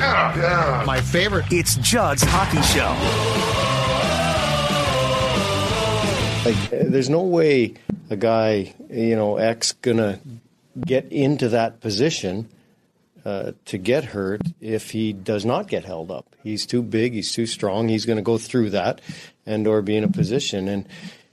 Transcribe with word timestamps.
Hockey, 0.00 0.40
yeah. 0.40 0.80
yeah. 0.80 0.84
My 0.84 1.00
favorite. 1.00 1.46
It's 1.50 1.76
Judd's 1.76 2.22
Hockey 2.22 2.62
Show. 2.62 2.94
Like, 6.44 6.90
there's 6.90 7.10
no 7.10 7.22
way 7.22 7.74
a 8.10 8.16
guy, 8.16 8.74
you 8.90 9.16
know, 9.16 9.36
X 9.36 9.72
gonna 9.72 10.20
get 10.80 11.10
into 11.12 11.50
that 11.50 11.80
position 11.80 12.48
uh, 13.24 13.52
to 13.66 13.78
get 13.78 14.04
hurt 14.04 14.42
if 14.60 14.90
he 14.90 15.12
does 15.12 15.44
not 15.44 15.68
get 15.68 15.84
held 15.84 16.10
up. 16.10 16.34
He's 16.42 16.64
too 16.64 16.82
big. 16.82 17.12
He's 17.12 17.32
too 17.32 17.46
strong. 17.46 17.88
He's 17.88 18.06
going 18.06 18.16
to 18.16 18.22
go 18.22 18.38
through 18.38 18.70
that, 18.70 19.00
and 19.44 19.66
or 19.66 19.82
be 19.82 19.96
in 19.96 20.04
a 20.04 20.08
position, 20.08 20.68
and 20.68 20.88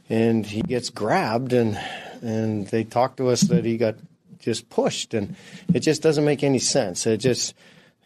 and 0.09 0.45
he 0.45 0.61
gets 0.61 0.89
grabbed, 0.89 1.53
and 1.53 1.79
and 2.21 2.67
they 2.67 2.83
talk 2.83 3.17
to 3.17 3.29
us 3.29 3.41
that 3.41 3.63
he 3.63 3.77
got 3.77 3.95
just 4.39 4.69
pushed, 4.69 5.13
and 5.13 5.35
it 5.73 5.79
just 5.81 6.01
doesn't 6.01 6.25
make 6.25 6.43
any 6.43 6.59
sense. 6.59 7.07
It 7.07 7.17
just, 7.17 7.55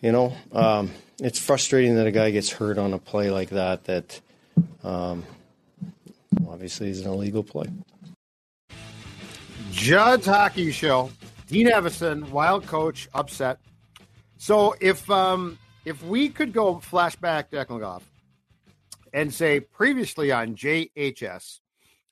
you 0.02 0.12
know, 0.12 0.34
um, 0.52 0.91
it's 1.20 1.39
frustrating 1.39 1.95
that 1.95 2.07
a 2.07 2.12
guy 2.12 2.31
gets 2.31 2.49
hurt 2.52 2.77
on 2.77 2.94
a 2.94 2.99
play 2.99 3.31
like 3.31 3.49
that. 3.49 3.85
That 3.85 4.21
um, 4.84 5.23
obviously 6.48 6.90
is 6.90 7.01
an 7.01 7.12
illegal 7.12 7.43
play. 7.43 7.68
Judd's 9.71 10.26
Hockey 10.26 10.71
Show. 10.71 11.12
Dean 11.48 11.68
Evason, 11.68 12.29
wild 12.29 12.68
coach, 12.68 13.10
upset. 13.13 13.60
So 14.38 14.76
if 14.79 15.10
um, 15.10 15.57
if 15.84 16.04
we 16.04 16.29
could 16.29 16.54
go 16.54 16.76
flashback 16.76 17.49
Declan 17.49 17.79
Goff 17.79 18.04
and 19.12 19.34
say 19.34 19.60
previously 19.60 20.32
on 20.32 20.55
JHS, 20.55 21.60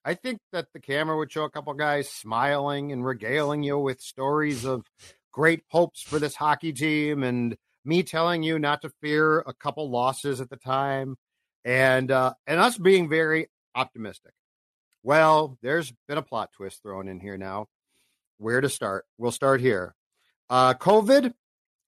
I 0.04 0.16
think 0.16 0.40
that 0.52 0.74
the 0.74 0.80
camera 0.80 1.18
would 1.18 1.32
show 1.32 1.44
a 1.44 1.50
couple 1.50 1.74
guys 1.74 2.10
smiling 2.10 2.92
and 2.92 3.06
regaling 3.06 3.62
you 3.62 3.78
with 3.78 4.02
stories 4.02 4.66
of 4.66 4.86
great 5.32 5.64
hopes 5.70 6.02
for 6.02 6.18
this 6.18 6.36
hockey 6.36 6.74
team 6.74 7.24
and 7.24 7.58
me 7.88 8.04
telling 8.04 8.44
you 8.44 8.60
not 8.60 8.82
to 8.82 8.92
fear 9.02 9.40
a 9.40 9.54
couple 9.54 9.90
losses 9.90 10.42
at 10.42 10.50
the 10.50 10.58
time 10.58 11.16
and 11.66 12.12
uh, 12.12 12.34
and 12.46 12.60
us 12.60 12.78
being 12.78 13.10
very 13.10 13.48
optimistic. 13.74 14.34
Well, 15.04 15.58
there's 15.62 15.94
been 16.08 16.18
a 16.18 16.24
plot 16.24 16.52
twist 16.52 16.84
thrown 16.84 17.08
in 17.08 17.20
here 17.20 17.38
now. 17.38 17.68
Where 18.38 18.62
to 18.62 18.70
start? 18.70 19.06
We'll 19.18 19.32
start 19.32 19.62
here. 19.62 19.96
Uh, 20.50 20.74
COVID 20.74 21.34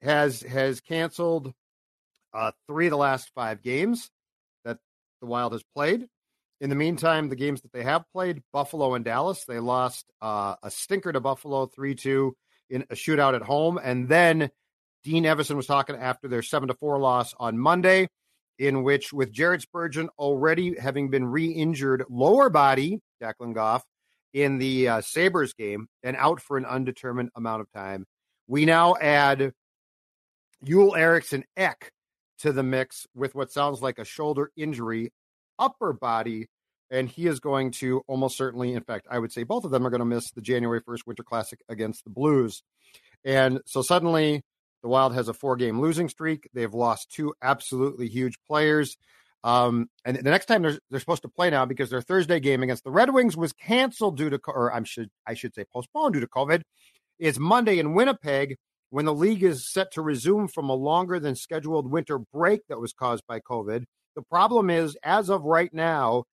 has 0.02 0.42
has 0.42 0.80
canceled 0.82 1.54
uh, 2.34 2.52
three 2.68 2.88
of 2.88 2.92
the 2.92 2.98
last 2.98 3.32
five 3.36 3.62
games 3.62 4.10
that 4.66 4.78
the 5.22 5.28
Wild 5.28 5.52
has 5.52 5.64
played. 5.76 6.08
In 6.62 6.70
the 6.70 6.76
meantime, 6.76 7.30
the 7.30 7.36
games 7.36 7.62
that 7.62 7.72
they 7.72 7.84
have 7.84 8.04
played, 8.12 8.42
Buffalo 8.52 8.94
and 8.94 9.06
Dallas, 9.06 9.46
they 9.46 9.60
lost 9.60 10.06
uh, 10.22 10.56
a 10.62 10.70
stinker 10.70 11.14
to 11.14 11.20
Buffalo 11.22 11.68
3 11.68 11.96
2 11.96 12.36
in 12.70 12.82
a 12.90 12.96
shootout 12.96 13.34
at 13.34 13.42
home. 13.42 13.80
And 13.82 14.10
then 14.10 14.50
Dean 15.10 15.24
Evason 15.24 15.56
was 15.56 15.66
talking 15.66 15.96
after 15.96 16.28
their 16.28 16.44
7 16.44 16.68
to 16.68 16.76
4 16.76 17.00
loss 17.00 17.34
on 17.40 17.58
Monday, 17.58 18.10
in 18.60 18.84
which, 18.84 19.12
with 19.12 19.32
Jared 19.32 19.60
Spurgeon 19.60 20.08
already 20.20 20.78
having 20.80 21.10
been 21.10 21.26
re 21.26 21.48
injured 21.48 22.04
lower 22.12 22.52
body 22.52 23.00
Declan 23.20 23.56
Goff 23.56 23.84
in 24.36 24.60
the 24.60 24.88
uh, 24.88 25.02
Sabres 25.02 25.56
game 25.56 25.88
and 26.04 26.16
out 26.16 26.40
for 26.40 26.58
an 26.58 26.66
undetermined 26.66 27.32
amount 27.36 27.62
of 27.62 27.72
time. 27.72 28.06
We 28.46 28.66
now 28.66 28.98
add 29.02 29.52
Joel 30.64 30.96
Eriksson 30.96 31.44
Ek 31.58 31.92
to 32.42 32.52
the 32.52 32.62
mix 32.62 33.08
with 33.16 33.34
what 33.34 33.52
sounds 33.52 33.82
like 33.82 33.98
a 33.98 34.06
shoulder 34.06 34.52
injury, 34.56 35.12
upper 35.58 35.92
body, 35.92 36.50
and 36.92 37.10
he 37.10 37.26
is 37.26 37.40
going 37.40 37.72
to 37.72 38.04
almost 38.06 38.38
certainly, 38.38 38.74
in 38.74 38.84
fact, 38.84 39.08
I 39.10 39.18
would 39.18 39.32
say 39.32 39.42
both 39.42 39.64
of 39.64 39.72
them 39.72 39.88
are 39.88 39.90
going 39.90 40.02
to 40.02 40.06
miss 40.06 40.30
the 40.30 40.42
January 40.42 40.82
1st 40.82 41.08
Winter 41.08 41.24
Classic 41.24 41.60
against 41.68 42.04
the 42.04 42.12
Blues. 42.12 42.62
And 43.26 43.62
so 43.66 43.82
suddenly 43.82 44.44
the 44.82 44.90
Wild 44.90 45.14
has 45.14 45.28
a 45.28 45.34
four 45.34 45.56
game 45.56 45.80
losing 45.80 46.10
streak. 46.10 46.50
They've 46.54 46.74
lost 46.74 47.12
two 47.12 47.34
absolutely 47.42 48.08
huge 48.08 48.40
players. 48.48 48.98
Um, 49.44 49.90
and 50.04 50.18
the 50.18 50.30
next 50.30 50.48
time 50.48 50.62
they're, 50.62 50.80
they're 50.90 51.00
supposed 51.00 51.22
to 51.22 51.30
play 51.30 51.50
now 51.50 51.66
because 51.66 51.90
their 51.90 52.02
Thursday 52.02 52.40
game 52.40 52.62
against 52.62 52.84
the 52.84 52.92
Red 52.92 53.14
Wings 53.14 53.38
was 53.38 53.54
canceled 53.54 54.18
due 54.18 54.30
to, 54.30 54.40
or 54.48 54.74
I 54.74 54.84
should 54.84 55.10
I 55.26 55.34
should 55.34 55.56
say 55.56 55.66
postponed 55.72 56.14
due 56.14 56.20
to 56.20 56.28
COVID, 56.28 56.62
is 57.20 57.40
Monday 57.40 57.80
in 57.80 57.94
Winnipeg 57.94 58.58
when 58.90 59.06
the 59.06 59.14
league 59.14 59.44
is 59.44 59.72
set 59.72 59.92
to 59.94 60.02
resume 60.02 60.48
from 60.48 60.70
a 60.70 60.74
longer 60.74 61.20
than 61.20 61.36
scheduled 61.36 61.90
winter 61.90 62.18
break 62.18 62.62
that 62.68 62.80
was 62.80 62.92
caused 62.92 63.24
by 63.28 63.40
COVID. 63.40 63.86
The 64.16 64.22
problem 64.24 64.70
is, 64.70 64.98
as 65.04 65.30
of 65.30 65.44
right 65.44 65.74
now, 65.74 66.24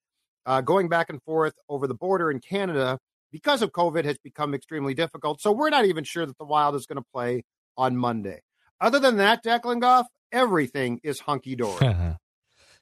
uh, 0.47 0.61
going 0.61 0.89
back 0.89 1.11
and 1.11 1.23
forth 1.23 1.55
over 1.69 1.87
the 1.87 1.95
border 1.95 2.31
in 2.31 2.41
Canada 2.41 2.99
because 3.31 3.63
of 3.63 3.73
COVID 3.73 4.05
has 4.05 4.17
become 4.19 4.55
extremely 4.55 4.95
difficult. 4.95 5.41
So 5.41 5.53
we're 5.53 5.71
not 5.71 5.85
even 5.85 6.05
sure 6.05 6.25
that 6.25 6.39
the 6.39 6.45
Wild 6.45 6.75
is 6.75 6.87
going 6.87 6.97
to 6.97 7.07
play 7.13 7.43
on 7.77 7.97
Monday. 7.97 8.43
Other 8.81 8.99
than 8.99 9.17
that, 9.17 9.43
Declan 9.45 9.81
Goff, 9.81 10.07
everything 10.33 11.01
is 11.03 11.21
hunky 11.21 11.57
dory. 11.57 11.95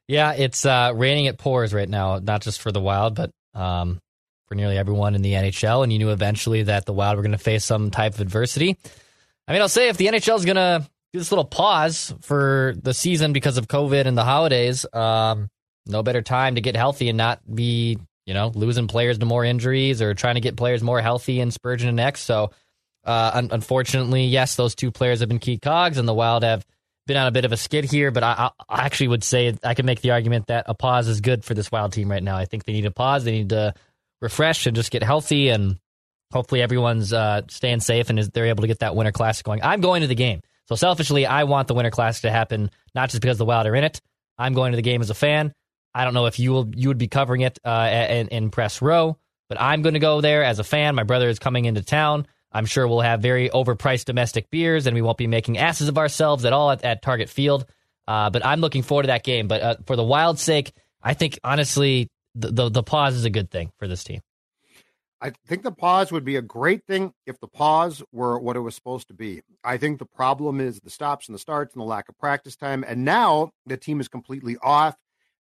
Yeah, 0.06 0.32
it's 0.32 0.66
uh, 0.66 0.92
raining 0.94 1.28
at 1.28 1.38
pours 1.38 1.72
right 1.72 1.88
now, 1.88 2.18
not 2.18 2.42
just 2.42 2.60
for 2.60 2.70
the 2.70 2.80
Wild, 2.80 3.14
but 3.14 3.30
um, 3.54 4.00
for 4.48 4.54
nearly 4.54 4.76
everyone 4.76 5.14
in 5.14 5.22
the 5.22 5.32
NHL. 5.32 5.82
And 5.82 5.92
you 5.92 5.98
knew 5.98 6.10
eventually 6.10 6.64
that 6.64 6.84
the 6.84 6.92
Wild 6.92 7.16
were 7.16 7.22
going 7.22 7.32
to 7.32 7.38
face 7.38 7.64
some 7.64 7.90
type 7.90 8.14
of 8.14 8.20
adversity. 8.20 8.76
I 9.48 9.52
mean, 9.52 9.62
I'll 9.62 9.68
say 9.68 9.88
if 9.88 9.96
the 9.96 10.06
NHL 10.06 10.36
is 10.36 10.44
going 10.44 10.56
to 10.56 10.86
do 11.12 11.18
this 11.18 11.32
little 11.32 11.44
pause 11.44 12.14
for 12.20 12.74
the 12.82 12.92
season 12.92 13.32
because 13.32 13.56
of 13.56 13.68
COVID 13.68 14.06
and 14.06 14.16
the 14.16 14.24
holidays, 14.24 14.84
um, 14.92 15.48
no 15.86 16.02
better 16.02 16.22
time 16.22 16.56
to 16.56 16.60
get 16.60 16.76
healthy 16.76 17.08
and 17.08 17.16
not 17.16 17.40
be, 17.52 17.98
you 18.26 18.34
know, 18.34 18.52
losing 18.54 18.88
players 18.88 19.18
to 19.18 19.26
more 19.26 19.44
injuries 19.44 20.02
or 20.02 20.12
trying 20.12 20.34
to 20.34 20.40
get 20.40 20.56
players 20.56 20.82
more 20.82 21.00
healthy 21.00 21.40
in 21.40 21.50
Spurgeon 21.50 21.88
and 21.88 22.00
X. 22.00 22.20
So, 22.20 22.50
uh, 23.04 23.30
un- 23.34 23.48
unfortunately, 23.52 24.24
yes, 24.24 24.56
those 24.56 24.74
two 24.74 24.90
players 24.90 25.20
have 25.20 25.28
been 25.28 25.38
key 25.38 25.58
cogs, 25.58 25.98
and 25.98 26.08
the 26.08 26.14
Wild 26.14 26.42
have 26.42 26.66
been 27.06 27.16
on 27.16 27.26
a 27.26 27.32
bit 27.32 27.44
of 27.44 27.52
a 27.52 27.56
skid 27.56 27.84
here, 27.84 28.10
but 28.10 28.22
I, 28.22 28.50
I 28.68 28.84
actually 28.84 29.08
would 29.08 29.24
say 29.24 29.54
I 29.62 29.74
can 29.74 29.86
make 29.86 30.00
the 30.00 30.12
argument 30.12 30.46
that 30.46 30.64
a 30.68 30.74
pause 30.74 31.08
is 31.08 31.20
good 31.20 31.44
for 31.44 31.54
this 31.54 31.70
Wild 31.70 31.92
team 31.92 32.10
right 32.10 32.22
now. 32.22 32.36
I 32.36 32.46
think 32.46 32.64
they 32.64 32.72
need 32.72 32.86
a 32.86 32.90
pause. 32.90 33.24
They 33.24 33.32
need 33.32 33.50
to 33.50 33.74
refresh 34.22 34.66
and 34.66 34.74
just 34.74 34.90
get 34.90 35.02
healthy, 35.02 35.50
and 35.50 35.78
hopefully 36.32 36.62
everyone's 36.62 37.12
uh, 37.12 37.42
staying 37.48 37.80
safe 37.80 38.10
and 38.10 38.18
is, 38.18 38.30
they're 38.30 38.46
able 38.46 38.62
to 38.62 38.68
get 38.68 38.80
that 38.80 38.96
Winter 38.96 39.12
Classic 39.12 39.44
going. 39.44 39.60
I'm 39.62 39.80
going 39.80 40.02
to 40.02 40.08
the 40.08 40.14
game, 40.14 40.40
so 40.68 40.74
selfishly, 40.76 41.26
I 41.26 41.44
want 41.44 41.68
the 41.68 41.74
Winter 41.74 41.90
Classic 41.90 42.22
to 42.22 42.30
happen, 42.30 42.70
not 42.94 43.10
just 43.10 43.20
because 43.20 43.38
the 43.38 43.44
Wild 43.44 43.66
are 43.66 43.74
in 43.74 43.84
it. 43.84 44.00
I'm 44.38 44.54
going 44.54 44.72
to 44.72 44.76
the 44.76 44.82
game 44.82 45.00
as 45.00 45.10
a 45.10 45.14
fan. 45.14 45.52
I 45.94 46.04
don't 46.04 46.14
know 46.14 46.26
if 46.26 46.38
you 46.38 46.50
will 46.52 46.72
you 46.74 46.88
would 46.88 46.98
be 46.98 47.06
covering 47.06 47.42
it 47.42 47.58
uh, 47.64 48.06
in, 48.08 48.28
in 48.28 48.50
press 48.50 48.82
row, 48.82 49.16
but 49.48 49.60
I'm 49.60 49.82
going 49.82 49.94
to 49.94 50.00
go 50.00 50.20
there 50.20 50.42
as 50.42 50.58
a 50.58 50.64
fan. 50.64 50.94
My 50.94 51.04
brother 51.04 51.28
is 51.28 51.38
coming 51.38 51.66
into 51.66 51.82
town. 51.82 52.26
I'm 52.54 52.66
sure 52.66 52.86
we'll 52.86 53.00
have 53.00 53.20
very 53.20 53.50
overpriced 53.50 54.04
domestic 54.04 54.48
beers, 54.48 54.86
and 54.86 54.94
we 54.94 55.02
won't 55.02 55.18
be 55.18 55.26
making 55.26 55.58
asses 55.58 55.88
of 55.88 55.98
ourselves 55.98 56.44
at 56.44 56.52
all 56.52 56.70
at, 56.70 56.84
at 56.84 57.02
Target 57.02 57.28
Field. 57.28 57.66
Uh, 58.06 58.30
but 58.30 58.46
I'm 58.46 58.60
looking 58.60 58.82
forward 58.82 59.02
to 59.02 59.06
that 59.08 59.24
game. 59.24 59.48
But 59.48 59.62
uh, 59.62 59.76
for 59.86 59.96
the 59.96 60.04
Wild's 60.04 60.40
sake, 60.40 60.72
I 61.02 61.14
think 61.14 61.38
honestly 61.42 62.08
the, 62.34 62.52
the, 62.52 62.68
the 62.68 62.82
pause 62.82 63.16
is 63.16 63.24
a 63.24 63.30
good 63.30 63.50
thing 63.50 63.72
for 63.78 63.88
this 63.88 64.04
team. 64.04 64.20
I 65.20 65.32
think 65.46 65.62
the 65.62 65.72
pause 65.72 66.12
would 66.12 66.24
be 66.24 66.36
a 66.36 66.42
great 66.42 66.84
thing 66.86 67.12
if 67.26 67.40
the 67.40 67.48
pause 67.48 68.02
were 68.12 68.38
what 68.38 68.56
it 68.56 68.60
was 68.60 68.74
supposed 68.74 69.08
to 69.08 69.14
be. 69.14 69.40
I 69.64 69.78
think 69.78 69.98
the 69.98 70.04
problem 70.04 70.60
is 70.60 70.80
the 70.80 70.90
stops 70.90 71.28
and 71.28 71.34
the 71.34 71.38
starts 71.38 71.72
and 71.72 71.80
the 71.80 71.86
lack 71.86 72.10
of 72.10 72.18
practice 72.18 72.56
time. 72.56 72.84
And 72.86 73.06
now 73.06 73.50
the 73.64 73.78
team 73.78 74.00
is 74.00 74.08
completely 74.08 74.58
off. 74.62 74.96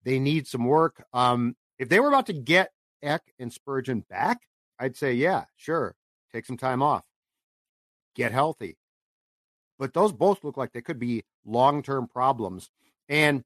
They 0.04 0.18
need 0.18 0.48
some 0.48 0.66
work. 0.66 1.06
Um, 1.14 1.56
if 1.78 1.90
they 1.90 2.00
were 2.00 2.08
about 2.08 2.26
to 2.26 2.34
get 2.34 2.72
Ek 3.04 3.22
and 3.38 3.54
Spurgeon 3.54 4.04
back, 4.10 4.40
I'd 4.80 4.98
say, 4.98 5.14
yeah, 5.14 5.44
sure, 5.58 5.94
take 6.34 6.46
some 6.46 6.58
time 6.58 6.82
off, 6.82 7.04
get 8.16 8.32
healthy. 8.32 8.78
But 9.80 9.94
those 9.94 10.12
both 10.12 10.44
look 10.44 10.58
like 10.58 10.74
they 10.74 10.82
could 10.82 11.00
be 11.00 11.24
long 11.46 11.84
term 11.84 12.08
problems. 12.08 12.70
And 13.10 13.44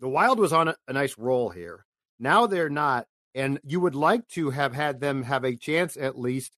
the 0.00 0.08
Wild 0.08 0.38
was 0.38 0.52
on 0.52 0.68
a, 0.68 0.76
a, 0.86 0.92
nice 0.92 1.16
roll 1.18 1.48
here. 1.48 1.84
Now 2.18 2.46
they're 2.46 2.70
not. 2.70 3.06
And 3.34 3.60
you 3.64 3.80
would 3.80 3.94
like 3.94 4.26
to 4.28 4.50
have 4.50 4.74
had 4.74 5.00
them 5.00 5.22
have 5.22 5.44
a 5.44 5.56
chance 5.56 5.96
at 5.96 6.18
least 6.18 6.56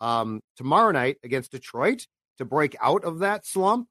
um, 0.00 0.42
tomorrow 0.56 0.90
night 0.92 1.18
against 1.22 1.52
Detroit 1.52 2.06
to 2.38 2.44
break 2.44 2.76
out 2.80 3.04
of 3.04 3.20
that 3.20 3.46
slump 3.46 3.88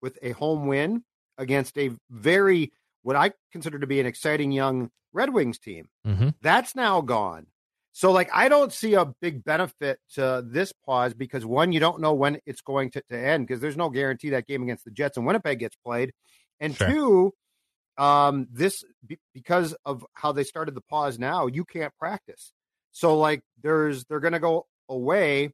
with 0.00 0.18
a 0.22 0.32
home 0.32 0.66
win 0.66 1.04
against 1.36 1.78
a 1.78 1.90
very, 2.10 2.72
what 3.02 3.16
I 3.16 3.32
consider 3.52 3.78
to 3.78 3.86
be 3.86 4.00
an 4.00 4.06
exciting 4.06 4.52
young 4.52 4.90
Red 5.12 5.32
Wings 5.32 5.58
team. 5.58 5.88
Mm-hmm. 6.06 6.30
That's 6.42 6.74
now 6.74 7.00
gone. 7.00 7.46
So, 7.98 8.12
like, 8.12 8.30
I 8.32 8.48
don't 8.48 8.72
see 8.72 8.94
a 8.94 9.06
big 9.06 9.42
benefit 9.42 9.98
to 10.14 10.44
this 10.46 10.72
pause 10.86 11.14
because 11.14 11.44
one, 11.44 11.72
you 11.72 11.80
don't 11.80 12.00
know 12.00 12.14
when 12.14 12.38
it's 12.46 12.60
going 12.60 12.92
to, 12.92 13.02
to 13.10 13.18
end 13.18 13.44
because 13.44 13.60
there's 13.60 13.76
no 13.76 13.90
guarantee 13.90 14.30
that 14.30 14.46
game 14.46 14.62
against 14.62 14.84
the 14.84 14.92
Jets 14.92 15.16
and 15.16 15.26
Winnipeg 15.26 15.58
gets 15.58 15.74
played. 15.84 16.12
And 16.60 16.76
sure. 16.76 16.86
two, 16.88 17.34
um, 17.96 18.46
this 18.52 18.84
because 19.34 19.74
of 19.84 20.06
how 20.14 20.30
they 20.30 20.44
started 20.44 20.76
the 20.76 20.80
pause 20.80 21.18
now, 21.18 21.48
you 21.48 21.64
can't 21.64 21.92
practice. 21.98 22.52
So, 22.92 23.18
like, 23.18 23.42
there's 23.64 24.04
they're 24.04 24.20
going 24.20 24.32
to 24.32 24.38
go 24.38 24.68
away, 24.88 25.52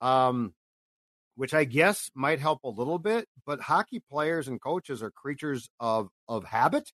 um, 0.00 0.54
which 1.36 1.54
I 1.54 1.62
guess 1.62 2.10
might 2.16 2.40
help 2.40 2.64
a 2.64 2.68
little 2.68 2.98
bit. 2.98 3.28
But 3.46 3.60
hockey 3.60 4.02
players 4.10 4.48
and 4.48 4.60
coaches 4.60 5.04
are 5.04 5.12
creatures 5.12 5.68
of 5.78 6.08
of 6.28 6.46
habit, 6.46 6.90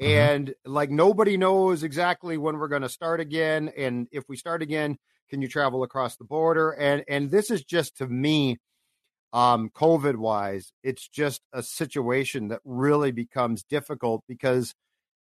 Mm-hmm. 0.00 0.18
and 0.18 0.54
like 0.64 0.90
nobody 0.90 1.36
knows 1.36 1.82
exactly 1.82 2.38
when 2.38 2.56
we're 2.58 2.68
going 2.68 2.82
to 2.82 2.88
start 2.88 3.20
again 3.20 3.70
and 3.76 4.08
if 4.12 4.24
we 4.28 4.36
start 4.36 4.62
again 4.62 4.96
can 5.28 5.42
you 5.42 5.48
travel 5.48 5.82
across 5.82 6.16
the 6.16 6.24
border? 6.24 6.70
And 6.70 7.04
and 7.06 7.30
this 7.30 7.50
is 7.50 7.64
just 7.64 7.96
to 7.98 8.06
me 8.08 8.58
um 9.32 9.70
covid 9.72 10.16
wise 10.16 10.72
it's 10.82 11.06
just 11.06 11.40
a 11.52 11.62
situation 11.62 12.48
that 12.48 12.60
really 12.64 13.12
becomes 13.12 13.62
difficult 13.62 14.24
because 14.26 14.74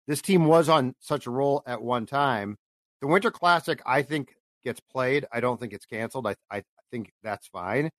this 0.08 0.20
team 0.20 0.46
was 0.46 0.68
on 0.68 0.94
such 0.98 1.26
a 1.26 1.30
roll 1.30 1.62
at 1.66 1.82
one 1.82 2.06
time. 2.06 2.56
The 3.00 3.08
winter 3.08 3.30
classic 3.30 3.82
i 3.86 4.02
think 4.02 4.34
gets 4.64 4.80
played. 4.80 5.26
I 5.32 5.40
don't 5.40 5.60
think 5.60 5.72
it's 5.72 5.86
canceled. 5.86 6.26
I 6.26 6.36
i 6.50 6.62
think 6.90 7.12
that's 7.22 7.46
fine 7.48 7.90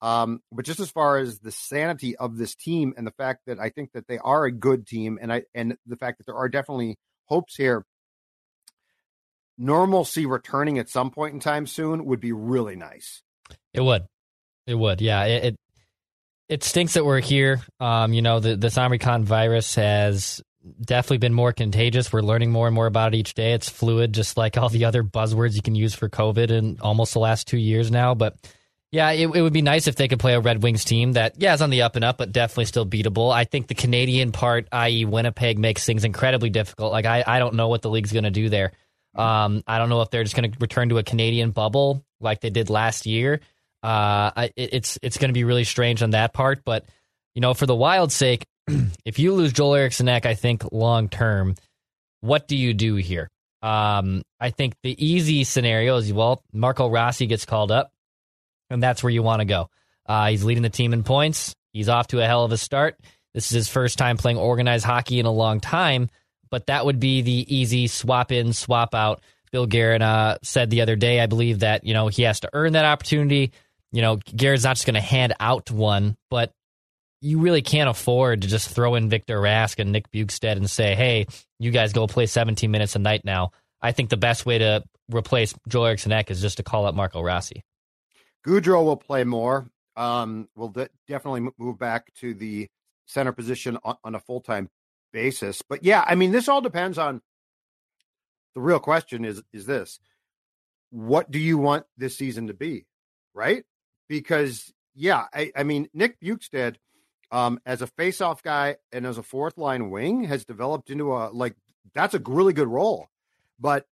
um, 0.00 0.40
but 0.52 0.64
just 0.64 0.80
as 0.80 0.90
far 0.90 1.18
as 1.18 1.40
the 1.40 1.50
sanity 1.50 2.16
of 2.16 2.36
this 2.36 2.54
team 2.54 2.94
and 2.96 3.06
the 3.06 3.12
fact 3.12 3.42
that 3.46 3.58
I 3.58 3.70
think 3.70 3.92
that 3.92 4.06
they 4.06 4.18
are 4.18 4.44
a 4.44 4.52
good 4.52 4.86
team, 4.86 5.18
and 5.20 5.32
I 5.32 5.42
and 5.54 5.76
the 5.86 5.96
fact 5.96 6.18
that 6.18 6.26
there 6.26 6.36
are 6.36 6.48
definitely 6.48 6.96
hopes 7.26 7.56
here, 7.56 7.84
normalcy 9.56 10.24
returning 10.24 10.78
at 10.78 10.88
some 10.88 11.10
point 11.10 11.34
in 11.34 11.40
time 11.40 11.66
soon 11.66 12.04
would 12.04 12.20
be 12.20 12.32
really 12.32 12.76
nice. 12.76 13.22
It 13.74 13.80
would, 13.80 14.06
it 14.66 14.74
would, 14.74 15.00
yeah. 15.00 15.24
It 15.24 15.44
it, 15.44 15.56
it 16.48 16.64
stinks 16.64 16.94
that 16.94 17.04
we're 17.04 17.20
here. 17.20 17.60
Um, 17.80 18.12
you 18.12 18.22
know, 18.22 18.38
the 18.40 18.56
this 18.56 18.78
Omicron 18.78 19.24
virus 19.24 19.74
has 19.74 20.40
definitely 20.80 21.18
been 21.18 21.34
more 21.34 21.52
contagious. 21.52 22.12
We're 22.12 22.20
learning 22.22 22.52
more 22.52 22.66
and 22.66 22.74
more 22.74 22.86
about 22.86 23.14
it 23.14 23.18
each 23.18 23.34
day. 23.34 23.52
It's 23.52 23.68
fluid, 23.68 24.12
just 24.12 24.36
like 24.36 24.56
all 24.56 24.68
the 24.68 24.84
other 24.84 25.02
buzzwords 25.02 25.54
you 25.54 25.62
can 25.62 25.74
use 25.74 25.94
for 25.94 26.08
COVID 26.08 26.50
in 26.50 26.78
almost 26.80 27.14
the 27.14 27.20
last 27.20 27.48
two 27.48 27.58
years 27.58 27.90
now, 27.90 28.14
but 28.14 28.36
yeah, 28.90 29.10
it, 29.10 29.26
it 29.26 29.42
would 29.42 29.52
be 29.52 29.62
nice 29.62 29.86
if 29.86 29.96
they 29.96 30.08
could 30.08 30.18
play 30.18 30.34
a 30.34 30.40
Red 30.40 30.62
Wings 30.62 30.84
team 30.84 31.12
that, 31.12 31.34
yeah, 31.36 31.52
is 31.52 31.60
on 31.60 31.68
the 31.68 31.82
up 31.82 31.96
and 31.96 32.04
up, 32.04 32.16
but 32.16 32.32
definitely 32.32 32.64
still 32.64 32.86
beatable. 32.86 33.32
I 33.32 33.44
think 33.44 33.66
the 33.66 33.74
Canadian 33.74 34.32
part, 34.32 34.66
i.e., 34.72 35.04
Winnipeg, 35.04 35.58
makes 35.58 35.84
things 35.84 36.04
incredibly 36.04 36.48
difficult. 36.48 36.92
Like, 36.92 37.04
I, 37.04 37.22
I 37.26 37.38
don't 37.38 37.54
know 37.54 37.68
what 37.68 37.82
the 37.82 37.90
league's 37.90 38.12
going 38.12 38.24
to 38.24 38.30
do 38.30 38.48
there. 38.48 38.72
Um, 39.14 39.62
I 39.66 39.78
don't 39.78 39.90
know 39.90 40.00
if 40.00 40.10
they're 40.10 40.22
just 40.22 40.34
going 40.34 40.50
to 40.50 40.58
return 40.58 40.88
to 40.88 40.98
a 40.98 41.02
Canadian 41.02 41.50
bubble 41.50 42.02
like 42.20 42.40
they 42.40 42.50
did 42.50 42.70
last 42.70 43.04
year. 43.04 43.40
Uh, 43.82 44.32
I, 44.34 44.52
it, 44.56 44.70
it's 44.72 44.98
it's 45.02 45.18
going 45.18 45.28
to 45.28 45.34
be 45.34 45.44
really 45.44 45.64
strange 45.64 46.02
on 46.02 46.10
that 46.10 46.32
part. 46.32 46.64
But, 46.64 46.86
you 47.34 47.42
know, 47.42 47.52
for 47.52 47.66
the 47.66 47.74
Wild's 47.76 48.14
sake, 48.14 48.46
if 49.04 49.18
you 49.18 49.34
lose 49.34 49.52
Joel 49.52 49.74
Eriksson 49.74 50.08
Ek, 50.08 50.24
I 50.24 50.34
think 50.34 50.64
long 50.72 51.10
term, 51.10 51.56
what 52.20 52.48
do 52.48 52.56
you 52.56 52.72
do 52.72 52.94
here? 52.94 53.28
Um, 53.60 54.22
I 54.40 54.50
think 54.50 54.76
the 54.82 55.04
easy 55.04 55.44
scenario 55.44 55.96
is, 55.96 56.12
well, 56.12 56.42
Marco 56.52 56.88
Rossi 56.88 57.26
gets 57.26 57.44
called 57.44 57.70
up 57.70 57.92
and 58.70 58.82
that's 58.82 59.02
where 59.02 59.10
you 59.10 59.22
want 59.22 59.40
to 59.40 59.46
go. 59.46 59.70
Uh, 60.06 60.28
he's 60.28 60.44
leading 60.44 60.62
the 60.62 60.70
team 60.70 60.92
in 60.92 61.02
points. 61.02 61.54
He's 61.72 61.88
off 61.88 62.08
to 62.08 62.20
a 62.20 62.26
hell 62.26 62.44
of 62.44 62.52
a 62.52 62.56
start. 62.56 62.98
This 63.34 63.46
is 63.46 63.54
his 63.54 63.68
first 63.68 63.98
time 63.98 64.16
playing 64.16 64.38
organized 64.38 64.84
hockey 64.84 65.20
in 65.20 65.26
a 65.26 65.30
long 65.30 65.60
time, 65.60 66.08
but 66.50 66.66
that 66.66 66.86
would 66.86 66.98
be 66.98 67.22
the 67.22 67.54
easy 67.54 67.86
swap 67.86 68.32
in, 68.32 68.52
swap 68.52 68.94
out. 68.94 69.22
Bill 69.52 69.66
Guerin 69.66 70.02
uh, 70.02 70.38
said 70.42 70.70
the 70.70 70.80
other 70.80 70.96
day, 70.96 71.20
I 71.20 71.26
believe, 71.26 71.60
that 71.60 71.84
you 71.84 71.94
know 71.94 72.08
he 72.08 72.22
has 72.22 72.40
to 72.40 72.50
earn 72.52 72.72
that 72.72 72.84
opportunity. 72.84 73.52
You 73.92 74.02
know, 74.02 74.16
Guerin's 74.16 74.64
not 74.64 74.76
just 74.76 74.86
going 74.86 74.94
to 74.94 75.00
hand 75.00 75.34
out 75.40 75.70
one, 75.70 76.16
but 76.30 76.52
you 77.20 77.38
really 77.38 77.62
can't 77.62 77.88
afford 77.88 78.42
to 78.42 78.48
just 78.48 78.68
throw 78.68 78.94
in 78.94 79.08
Victor 79.08 79.40
Rask 79.40 79.78
and 79.78 79.92
Nick 79.92 80.10
Bjugstad 80.10 80.56
and 80.56 80.70
say, 80.70 80.94
"Hey, 80.94 81.26
you 81.58 81.70
guys 81.70 81.92
go 81.92 82.06
play 82.06 82.26
17 82.26 82.70
minutes 82.70 82.96
a 82.96 82.98
night 82.98 83.24
now." 83.24 83.52
I 83.80 83.92
think 83.92 84.10
the 84.10 84.16
best 84.16 84.44
way 84.44 84.58
to 84.58 84.82
replace 85.12 85.54
Joel 85.68 85.86
Eriksson 85.86 86.12
is 86.12 86.40
just 86.40 86.56
to 86.58 86.62
call 86.62 86.86
up 86.86 86.94
Marco 86.94 87.22
Rossi. 87.22 87.62
Gaudreau 88.46 88.84
will 88.84 88.96
play 88.96 89.24
more. 89.24 89.70
Um, 89.96 90.48
will 90.54 90.68
de- 90.68 90.90
definitely 91.08 91.50
move 91.58 91.78
back 91.78 92.14
to 92.14 92.32
the 92.32 92.68
center 93.06 93.32
position 93.32 93.78
on, 93.82 93.96
on 94.04 94.14
a 94.14 94.20
full 94.20 94.40
time 94.40 94.70
basis. 95.12 95.62
But 95.62 95.82
yeah, 95.82 96.04
I 96.06 96.14
mean, 96.14 96.30
this 96.30 96.48
all 96.48 96.60
depends 96.60 96.98
on 96.98 97.20
the 98.54 98.60
real 98.60 98.78
question 98.78 99.24
is 99.24 99.42
is 99.52 99.66
this: 99.66 99.98
What 100.90 101.30
do 101.30 101.38
you 101.38 101.58
want 101.58 101.86
this 101.96 102.16
season 102.16 102.46
to 102.46 102.54
be? 102.54 102.86
Right? 103.34 103.64
Because 104.08 104.72
yeah, 104.94 105.26
I, 105.32 105.52
I 105.56 105.62
mean, 105.62 105.88
Nick 105.92 106.20
Bjugstad, 106.20 106.76
um, 107.30 107.60
as 107.66 107.82
a 107.82 107.86
face-off 107.86 108.42
guy 108.42 108.76
and 108.92 109.06
as 109.06 109.18
a 109.18 109.22
fourth 109.22 109.58
line 109.58 109.90
wing, 109.90 110.24
has 110.24 110.44
developed 110.44 110.90
into 110.90 111.14
a 111.14 111.30
like 111.30 111.54
that's 111.94 112.14
a 112.14 112.22
really 112.24 112.52
good 112.52 112.68
role. 112.68 113.08
But 113.58 113.86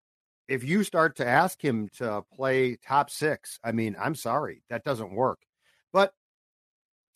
if 0.47 0.63
you 0.63 0.83
start 0.83 1.18
to 1.18 1.27
ask 1.27 1.63
him 1.63 1.89
to 1.97 2.24
play 2.36 2.75
top 2.75 3.09
six, 3.09 3.59
I 3.63 3.71
mean, 3.71 3.95
I'm 4.00 4.15
sorry, 4.15 4.63
that 4.69 4.83
doesn't 4.83 5.13
work. 5.13 5.39
But 5.92 6.13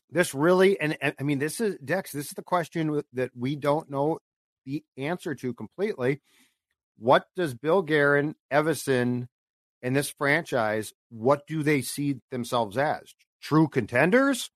this 0.10 0.34
really, 0.34 0.80
and, 0.80 0.98
and 1.02 1.14
I 1.20 1.24
mean, 1.24 1.40
this 1.40 1.60
is 1.60 1.78
Dex. 1.84 2.12
This 2.12 2.28
is 2.28 2.34
the 2.34 2.42
question 2.42 3.04
that 3.14 3.32
we 3.38 3.56
don't 3.56 3.90
know 3.90 4.20
the 4.66 4.84
answer 4.98 5.36
to 5.36 5.54
completely. 5.54 6.22
What 6.98 7.26
does 7.36 7.54
Bill 7.54 7.82
Guerin, 7.82 8.36
Evason, 8.52 9.28
and 9.82 9.96
this 9.96 10.10
franchise? 10.10 10.94
What 11.10 11.46
do 11.48 11.64
they 11.64 11.82
see 11.82 12.18
themselves 12.32 12.78
as? 12.78 13.14
True 13.42 13.68
contenders, 13.68 14.50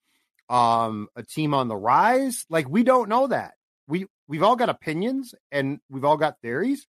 um, 0.49 1.07
a 1.15 1.23
team 1.23 1.53
on 1.53 1.67
the 1.67 1.75
rise. 1.75 2.45
Like 2.49 2.67
we 2.67 2.83
don't 2.83 3.07
know 3.09 3.27
that. 3.27 3.53
We 3.87 4.07
we've 4.27 4.43
all 4.43 4.55
got 4.55 4.69
opinions 4.69 5.35
and 5.51 5.79
we've 5.89 6.05
all 6.05 6.17
got 6.17 6.41
theories 6.41 6.87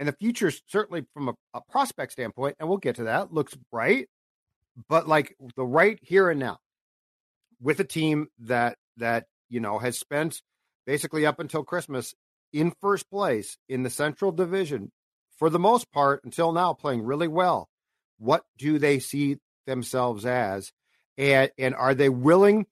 and 0.00 0.08
the 0.08 0.12
future 0.12 0.50
certainly 0.66 1.04
from 1.14 1.28
a, 1.28 1.34
a, 1.54 1.60
prospect 1.70 2.10
standpoint 2.10 2.56
and 2.58 2.68
we'll 2.68 2.78
get 2.78 2.96
to 2.96 3.04
that 3.04 3.32
looks 3.32 3.56
bright 3.70 4.08
but 4.88 5.06
like 5.06 5.36
the 5.56 5.64
right 5.64 6.00
here 6.02 6.28
and 6.28 6.40
now 6.40 6.58
with 7.60 7.78
a 7.78 7.84
team 7.84 8.26
that 8.40 8.76
that 8.96 9.26
you 9.48 9.60
know 9.60 9.78
has 9.78 9.96
spent 9.96 10.42
basically 10.86 11.24
up 11.24 11.38
until 11.38 11.62
christmas 11.62 12.14
in 12.52 12.72
first 12.80 13.08
place 13.10 13.56
in 13.68 13.82
the 13.82 13.90
central 13.90 14.32
division 14.32 14.90
for 15.40 15.50
the 15.50 15.58
most 15.58 15.90
part 15.90 16.20
until 16.24 16.52
now 16.52 16.74
playing 16.74 17.02
really 17.02 17.26
well. 17.26 17.68
What 18.18 18.44
do 18.58 18.78
they 18.78 18.98
see 18.98 19.38
themselves 19.66 20.26
as? 20.26 20.70
And 21.16 21.50
and 21.58 21.74
are 21.74 21.94
they 21.94 22.08
willing 22.08 22.66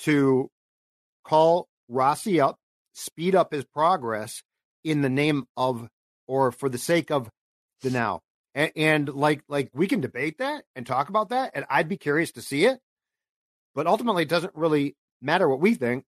to 0.00 0.50
call 1.24 1.68
rossi 1.88 2.40
up 2.40 2.58
speed 2.94 3.34
up 3.34 3.52
his 3.52 3.64
progress 3.64 4.42
in 4.82 5.02
the 5.02 5.08
name 5.08 5.44
of 5.56 5.88
or 6.26 6.52
for 6.52 6.68
the 6.68 6.78
sake 6.78 7.10
of 7.10 7.30
the 7.82 7.90
now. 7.90 8.20
And, 8.54 8.72
and 8.76 9.08
like 9.08 9.42
like 9.48 9.70
we 9.74 9.86
can 9.86 10.00
debate 10.00 10.38
that 10.38 10.64
and 10.76 10.86
talk 10.86 11.08
about 11.08 11.30
that, 11.30 11.52
and 11.54 11.64
I'd 11.68 11.88
be 11.88 11.96
curious 11.96 12.32
to 12.32 12.42
see 12.42 12.66
it. 12.66 12.78
But 13.74 13.86
ultimately, 13.86 14.22
it 14.22 14.28
doesn't 14.28 14.54
really 14.54 14.96
matter 15.20 15.48
what 15.48 15.60
we 15.60 15.74
think. 15.74 16.04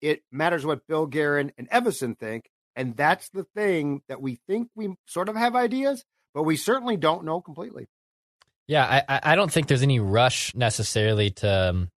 It 0.00 0.22
matters 0.32 0.64
what 0.64 0.86
Bill 0.86 1.06
Guerin 1.06 1.52
and 1.58 1.68
Evason 1.70 2.18
think, 2.18 2.50
and 2.74 2.96
that's 2.96 3.28
the 3.30 3.44
thing 3.54 4.02
that 4.08 4.20
we 4.20 4.38
think 4.46 4.68
we 4.74 4.94
sort 5.06 5.28
of 5.28 5.36
have 5.36 5.54
ideas, 5.54 6.04
but 6.32 6.44
we 6.44 6.56
certainly 6.56 6.96
don't 6.96 7.24
know 7.24 7.40
completely. 7.40 7.86
Yeah, 8.66 9.02
I, 9.06 9.20
I 9.22 9.36
don't 9.36 9.52
think 9.52 9.66
there's 9.66 9.82
any 9.82 10.00
rush 10.00 10.54
necessarily 10.54 11.30
to 11.32 11.70
um, 11.70 11.90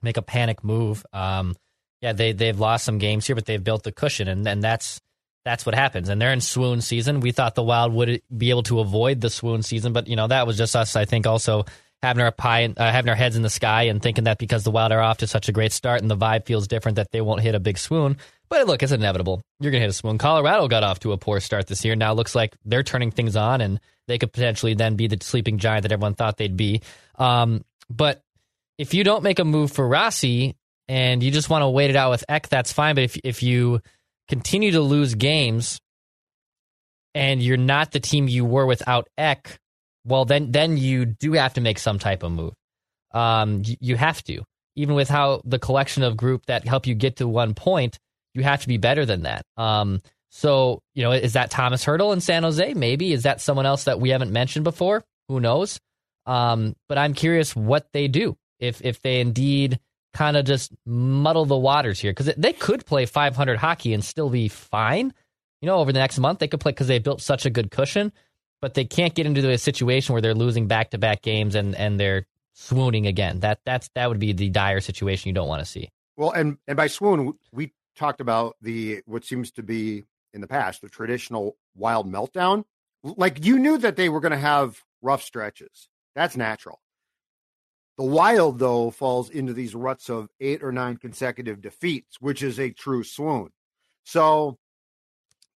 make 0.00 0.16
a 0.16 0.22
panic 0.22 0.64
move. 0.64 1.04
Um, 1.12 1.54
yeah, 2.00 2.12
they 2.12 2.32
they've 2.32 2.58
lost 2.58 2.84
some 2.84 2.98
games 2.98 3.26
here, 3.26 3.36
but 3.36 3.44
they've 3.44 3.62
built 3.62 3.82
the 3.82 3.92
cushion, 3.92 4.28
and 4.28 4.46
and 4.46 4.62
that's 4.62 5.00
that's 5.48 5.64
what 5.64 5.74
happens. 5.74 6.10
And 6.10 6.20
they're 6.20 6.32
in 6.32 6.42
swoon 6.42 6.82
season. 6.82 7.20
We 7.20 7.32
thought 7.32 7.54
the 7.54 7.62
Wild 7.62 7.94
would 7.94 8.20
be 8.36 8.50
able 8.50 8.64
to 8.64 8.80
avoid 8.80 9.22
the 9.22 9.30
swoon 9.30 9.62
season, 9.62 9.94
but 9.94 10.06
you 10.06 10.14
know 10.14 10.26
that 10.26 10.46
was 10.46 10.58
just 10.58 10.76
us. 10.76 10.94
I 10.94 11.06
think 11.06 11.26
also 11.26 11.64
having 12.02 12.22
our 12.22 12.30
pie, 12.30 12.68
uh, 12.76 12.92
having 12.92 13.08
our 13.08 13.16
heads 13.16 13.34
in 13.34 13.40
the 13.40 13.48
sky, 13.48 13.84
and 13.84 14.02
thinking 14.02 14.24
that 14.24 14.36
because 14.36 14.62
the 14.62 14.70
Wild 14.70 14.92
are 14.92 15.00
off 15.00 15.18
to 15.18 15.26
such 15.26 15.48
a 15.48 15.52
great 15.52 15.72
start 15.72 16.02
and 16.02 16.10
the 16.10 16.16
vibe 16.18 16.44
feels 16.44 16.68
different, 16.68 16.96
that 16.96 17.12
they 17.12 17.22
won't 17.22 17.40
hit 17.40 17.54
a 17.54 17.60
big 17.60 17.78
swoon. 17.78 18.18
But 18.50 18.66
look, 18.66 18.82
it's 18.82 18.92
inevitable. 18.92 19.40
You're 19.58 19.70
going 19.70 19.80
to 19.80 19.86
hit 19.86 19.90
a 19.90 19.94
swoon. 19.94 20.18
Colorado 20.18 20.68
got 20.68 20.84
off 20.84 21.00
to 21.00 21.12
a 21.12 21.16
poor 21.16 21.40
start 21.40 21.66
this 21.66 21.82
year. 21.82 21.96
Now 21.96 22.12
looks 22.12 22.34
like 22.34 22.54
they're 22.66 22.82
turning 22.82 23.10
things 23.10 23.34
on, 23.34 23.62
and 23.62 23.80
they 24.06 24.18
could 24.18 24.34
potentially 24.34 24.74
then 24.74 24.96
be 24.96 25.06
the 25.06 25.16
sleeping 25.22 25.56
giant 25.56 25.84
that 25.84 25.92
everyone 25.92 26.14
thought 26.14 26.36
they'd 26.36 26.58
be. 26.58 26.82
Um, 27.16 27.64
but 27.88 28.22
if 28.76 28.92
you 28.92 29.02
don't 29.02 29.22
make 29.22 29.38
a 29.38 29.44
move 29.46 29.72
for 29.72 29.88
Rossi 29.88 30.56
and 30.88 31.22
you 31.22 31.30
just 31.30 31.48
want 31.48 31.62
to 31.62 31.68
wait 31.68 31.88
it 31.88 31.96
out 31.96 32.10
with 32.10 32.24
Ek, 32.28 32.48
that's 32.48 32.70
fine. 32.72 32.94
But 32.94 33.04
if 33.04 33.18
if 33.24 33.42
you 33.42 33.80
continue 34.28 34.72
to 34.72 34.80
lose 34.80 35.14
games 35.14 35.80
and 37.14 37.42
you're 37.42 37.56
not 37.56 37.92
the 37.92 38.00
team 38.00 38.28
you 38.28 38.44
were 38.44 38.66
without 38.66 39.08
Ek, 39.16 39.56
well 40.04 40.24
then 40.24 40.52
then 40.52 40.76
you 40.76 41.04
do 41.04 41.32
have 41.32 41.54
to 41.54 41.60
make 41.60 41.78
some 41.78 41.98
type 41.98 42.22
of 42.22 42.32
move. 42.32 42.52
Um, 43.12 43.62
you, 43.64 43.76
you 43.80 43.96
have 43.96 44.22
to. 44.24 44.42
Even 44.76 44.94
with 44.94 45.08
how 45.08 45.40
the 45.44 45.58
collection 45.58 46.02
of 46.02 46.16
group 46.16 46.46
that 46.46 46.66
help 46.68 46.86
you 46.86 46.94
get 46.94 47.16
to 47.16 47.26
one 47.26 47.54
point, 47.54 47.98
you 48.34 48.42
have 48.44 48.62
to 48.62 48.68
be 48.68 48.76
better 48.76 49.04
than 49.04 49.22
that. 49.22 49.42
Um, 49.56 50.00
So, 50.30 50.80
you 50.94 51.02
know, 51.02 51.12
is 51.12 51.32
that 51.32 51.50
Tomas 51.50 51.84
Hertl 51.84 52.12
in 52.12 52.20
San 52.20 52.42
Jose? 52.42 52.74
Maybe. 52.74 53.12
Is 53.12 53.22
that 53.22 53.40
someone 53.40 53.64
else 53.66 53.84
that 53.84 53.98
we 53.98 54.10
haven't 54.10 54.30
mentioned 54.30 54.62
before? 54.62 55.02
Who 55.28 55.40
knows? 55.40 55.80
Um, 56.26 56.74
but 56.88 56.98
I'm 56.98 57.14
curious 57.14 57.56
what 57.56 57.86
they 57.92 58.08
do 58.08 58.36
if 58.60 58.82
if 58.84 59.00
they 59.00 59.20
indeed 59.20 59.80
kind 60.18 60.36
of 60.36 60.44
just 60.44 60.72
muddle 60.84 61.44
the 61.44 61.56
waters 61.56 62.00
here 62.00 62.10
because 62.10 62.26
they 62.36 62.52
could 62.52 62.84
play 62.84 63.06
500 63.06 63.56
hockey 63.56 63.94
and 63.94 64.04
still 64.04 64.28
be 64.28 64.48
fine. 64.48 65.14
You 65.60 65.66
know, 65.66 65.76
over 65.76 65.92
the 65.92 66.00
next 66.00 66.18
month 66.18 66.40
they 66.40 66.48
could 66.48 66.58
play 66.58 66.72
because 66.72 66.88
they 66.88 66.98
built 66.98 67.20
such 67.20 67.46
a 67.46 67.50
good 67.50 67.70
cushion, 67.70 68.12
but 68.60 68.74
they 68.74 68.84
can't 68.84 69.14
get 69.14 69.26
into 69.26 69.48
a 69.48 69.56
situation 69.56 70.12
where 70.12 70.20
they're 70.20 70.34
losing 70.34 70.66
back 70.66 70.90
to 70.90 70.98
back 70.98 71.22
games 71.22 71.54
and 71.54 71.76
and 71.76 72.00
they're 72.00 72.26
swooning 72.52 73.06
again. 73.06 73.38
That 73.40 73.60
that's 73.64 73.90
that 73.94 74.08
would 74.08 74.18
be 74.18 74.32
the 74.32 74.50
dire 74.50 74.80
situation 74.80 75.28
you 75.28 75.34
don't 75.34 75.46
want 75.46 75.60
to 75.60 75.70
see. 75.70 75.88
Well, 76.16 76.32
and 76.32 76.58
and 76.66 76.76
by 76.76 76.88
swoon 76.88 77.34
we 77.52 77.72
talked 77.94 78.20
about 78.20 78.56
the 78.60 79.02
what 79.06 79.24
seems 79.24 79.52
to 79.52 79.62
be 79.62 80.02
in 80.34 80.40
the 80.40 80.48
past 80.48 80.82
the 80.82 80.88
traditional 80.88 81.56
wild 81.76 82.12
meltdown. 82.12 82.64
Like 83.04 83.44
you 83.46 83.56
knew 83.56 83.78
that 83.78 83.94
they 83.94 84.08
were 84.08 84.20
going 84.20 84.32
to 84.32 84.38
have 84.38 84.82
rough 85.00 85.22
stretches. 85.22 85.88
That's 86.16 86.36
natural. 86.36 86.80
The 87.98 88.04
Wild, 88.04 88.58
though, 88.58 88.90
falls 88.90 89.28
into 89.28 89.52
these 89.52 89.74
ruts 89.74 90.08
of 90.08 90.28
eight 90.40 90.62
or 90.62 90.70
nine 90.72 90.96
consecutive 90.96 91.60
defeats, 91.60 92.20
which 92.20 92.42
is 92.42 92.60
a 92.60 92.70
true 92.70 93.02
swoon. 93.02 93.50
So 94.04 94.56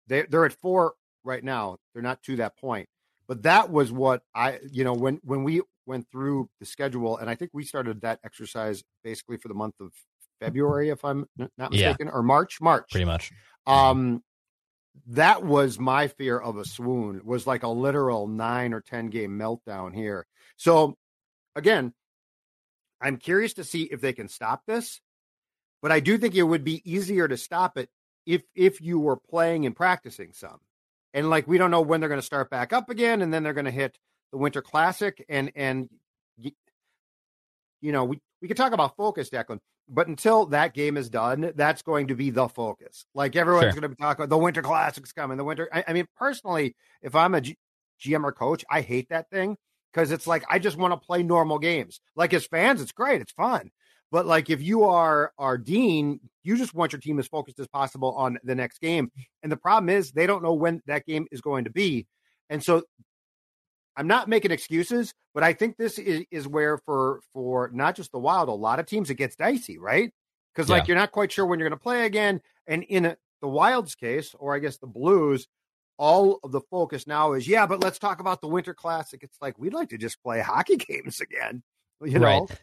they, 0.07 0.24
they're 0.24 0.45
at 0.45 0.53
four 0.53 0.93
right 1.24 1.43
now. 1.43 1.77
They're 1.93 2.03
not 2.03 2.24
to 2.24 2.38
that 2.38 2.57
point. 2.57 2.89
But 3.27 3.43
that 3.43 3.69
was 3.69 3.91
what 3.91 4.24
I, 4.36 4.60
you 4.71 4.83
know, 4.83 4.93
when 4.93 5.19
when 5.24 5.43
we 5.43 5.62
went 5.86 6.07
through 6.12 6.50
the 6.60 6.65
schedule, 6.65 7.17
and 7.17 7.29
I 7.29 7.36
think 7.36 7.51
we 7.53 7.63
started 7.63 8.01
that 8.01 8.19
exercise 8.25 8.83
basically 9.03 9.38
for 9.38 9.48
the 9.48 9.53
month 9.53 9.75
of 9.79 9.91
February, 10.39 10.89
if 10.89 11.05
I'm 11.05 11.27
not 11.57 11.71
mistaken, 11.71 12.07
yeah. 12.07 12.13
or 12.13 12.24
March, 12.24 12.60
March, 12.60 12.89
pretty 12.91 13.05
much. 13.05 13.31
Um, 13.67 14.24
that 15.07 15.43
was 15.43 15.79
my 15.79 16.07
fear 16.07 16.39
of 16.39 16.57
a 16.57 16.65
swoon 16.65 17.21
was 17.24 17.48
like 17.48 17.63
a 17.63 17.69
literal 17.69 18.27
nine 18.27 18.74
or 18.74 18.81
ten 18.81 19.10
game 19.10 19.39
meltdown 19.39 19.95
here 19.95 20.27
so 20.57 20.98
again, 21.55 21.93
I'm 23.01 23.17
curious 23.17 23.53
to 23.53 23.63
see 23.63 23.84
if 23.84 24.01
they 24.01 24.13
can 24.13 24.27
stop 24.27 24.63
this, 24.65 25.01
but 25.81 25.91
I 25.91 26.00
do 26.00 26.17
think 26.17 26.36
it 26.36 26.43
would 26.43 26.63
be 26.63 26.81
easier 26.89 27.27
to 27.27 27.38
stop 27.38 27.77
it 27.77 27.89
if 28.25 28.43
if 28.55 28.81
you 28.81 29.00
were 29.00 29.17
playing 29.17 29.65
and 29.65 29.75
practicing 29.75 30.34
some. 30.34 30.60
And 31.13 31.29
like 31.29 31.48
we 31.48 31.58
don't 31.58 31.72
know 31.72 31.81
when 31.81 32.00
they're 32.00 32.10
going 32.10 32.22
to 32.22 32.25
start 32.25 32.50
back 32.50 32.72
up 32.74 32.89
again, 32.89 33.22
and 33.22 33.34
then 33.34 33.43
they're 33.43 33.53
going 33.53 33.65
to 33.65 33.72
hit 33.72 33.98
the 34.31 34.38
Winter 34.38 34.62
Classic, 34.62 35.24
and 35.27 35.51
and 35.55 35.89
you 36.38 37.91
know 37.91 38.05
we 38.05 38.22
we 38.41 38.48
could 38.48 38.58
talk 38.58 38.74
about 38.74 38.96
focus, 38.96 39.29
Declan, 39.29 39.60
but 39.89 40.08
until 40.08 40.46
that 40.48 40.74
game 40.74 40.98
is 40.98 41.10
done, 41.10 41.51
that's 41.55 41.81
going 41.81 42.08
to 42.08 42.15
be 42.15 42.29
the 42.29 42.48
focus. 42.48 43.05
Like 43.13 43.36
everyone's 43.36 43.65
sure. 43.65 43.72
going 43.74 43.81
to 43.81 43.89
be 43.89 43.96
talking 43.96 44.24
about 44.24 44.29
the 44.29 44.38
Winter 44.38 44.62
Classic's 44.62 45.12
coming, 45.12 45.38
the 45.38 45.43
Winter. 45.43 45.67
I, 45.74 45.84
I 45.88 45.93
mean, 45.93 46.08
personally, 46.15 46.75
if 47.01 47.15
I'm 47.15 47.36
a 47.36 47.41
G, 47.41 47.58
GM 48.01 48.24
or 48.24 48.31
coach, 48.31 48.63
I 48.70 48.81
hate 48.81 49.10
that 49.10 49.29
thing 49.29 49.58
because 49.93 50.12
it's 50.12 50.27
like 50.27 50.43
I 50.50 50.60
just 50.60 50.77
want 50.77 50.93
to 50.93 51.05
play 51.05 51.24
normal 51.24 51.60
games. 51.60 52.00
Like 52.15 52.33
as 52.33 52.45
fans, 52.45 52.81
it's 52.81 52.91
great, 52.91 53.21
it's 53.21 53.31
fun. 53.31 53.71
But 54.12 54.25
like 54.25 54.50
if 54.50 54.62
you 54.62 54.83
are 54.83 55.31
our 55.38 55.57
dean, 55.57 56.19
you 56.43 56.57
just 56.57 56.74
want 56.74 56.91
your 56.91 57.00
team 57.00 57.19
as 57.19 57.27
focused 57.27 57.60
as 57.60 57.67
possible 57.67 58.13
on 58.15 58.38
the 58.43 58.55
next 58.55 58.79
game. 58.79 59.12
And 59.41 59.51
the 59.51 59.57
problem 59.57 59.89
is 59.89 60.12
they 60.12 60.27
don't 60.27 60.43
know 60.43 60.53
when 60.53 60.81
that 60.86 61.05
game 61.05 61.27
is 61.31 61.41
going 61.41 61.63
to 61.63 61.69
be. 61.69 62.07
And 62.50 62.63
so 62.63 62.83
I'm 63.95 64.07
not 64.07 64.27
making 64.27 64.51
excuses, 64.51 65.13
but 65.33 65.43
I 65.43 65.53
think 65.53 65.77
this 65.77 65.98
is, 65.98 66.25
is 66.31 66.48
where 66.48 66.77
for 66.77 67.21
for 67.33 67.69
not 67.74 67.95
just 67.95 68.12
the 68.12 68.19
wild, 68.19 68.50
a 68.50 68.53
lot 68.53 68.79
of 68.79 68.86
teams 68.86 69.10
it 69.10 69.15
gets 69.15 69.36
dicey, 69.36 69.77
right? 69.77 70.12
Because 70.53 70.69
like 70.69 70.88
you're 70.88 70.98
not 70.98 71.13
quite 71.13 71.31
sure 71.31 71.45
when 71.45 71.60
you're 71.60 71.69
going 71.69 71.79
to 71.79 71.83
play 71.83 72.05
again. 72.05 72.41
And 72.67 72.83
in 72.83 73.05
a, 73.05 73.17
the 73.41 73.48
Wild's 73.48 73.95
case, 73.95 74.36
or 74.38 74.53
I 74.55 74.60
guess 74.60 74.77
the 74.77 74.88
Blues, 74.88 75.48
all 75.98 76.39
of 76.43 76.51
the 76.51 76.62
focus 76.62 77.07
now 77.07 77.33
is 77.33 77.48
yeah, 77.48 77.65
but 77.65 77.83
let's 77.83 78.00
talk 78.00 78.19
about 78.19 78.41
the 78.41 78.48
Winter 78.48 78.74
Classic. 78.74 79.21
It's 79.24 79.38
like 79.41 79.57
we'd 79.60 79.74
like 79.74 79.89
to 79.89 79.98
just 79.98 80.21
play 80.24 80.39
hockey 80.45 80.77
games 80.77 81.21
again, 81.21 81.63
you 82.03 82.19
know. 82.19 82.25
Right. 82.25 82.62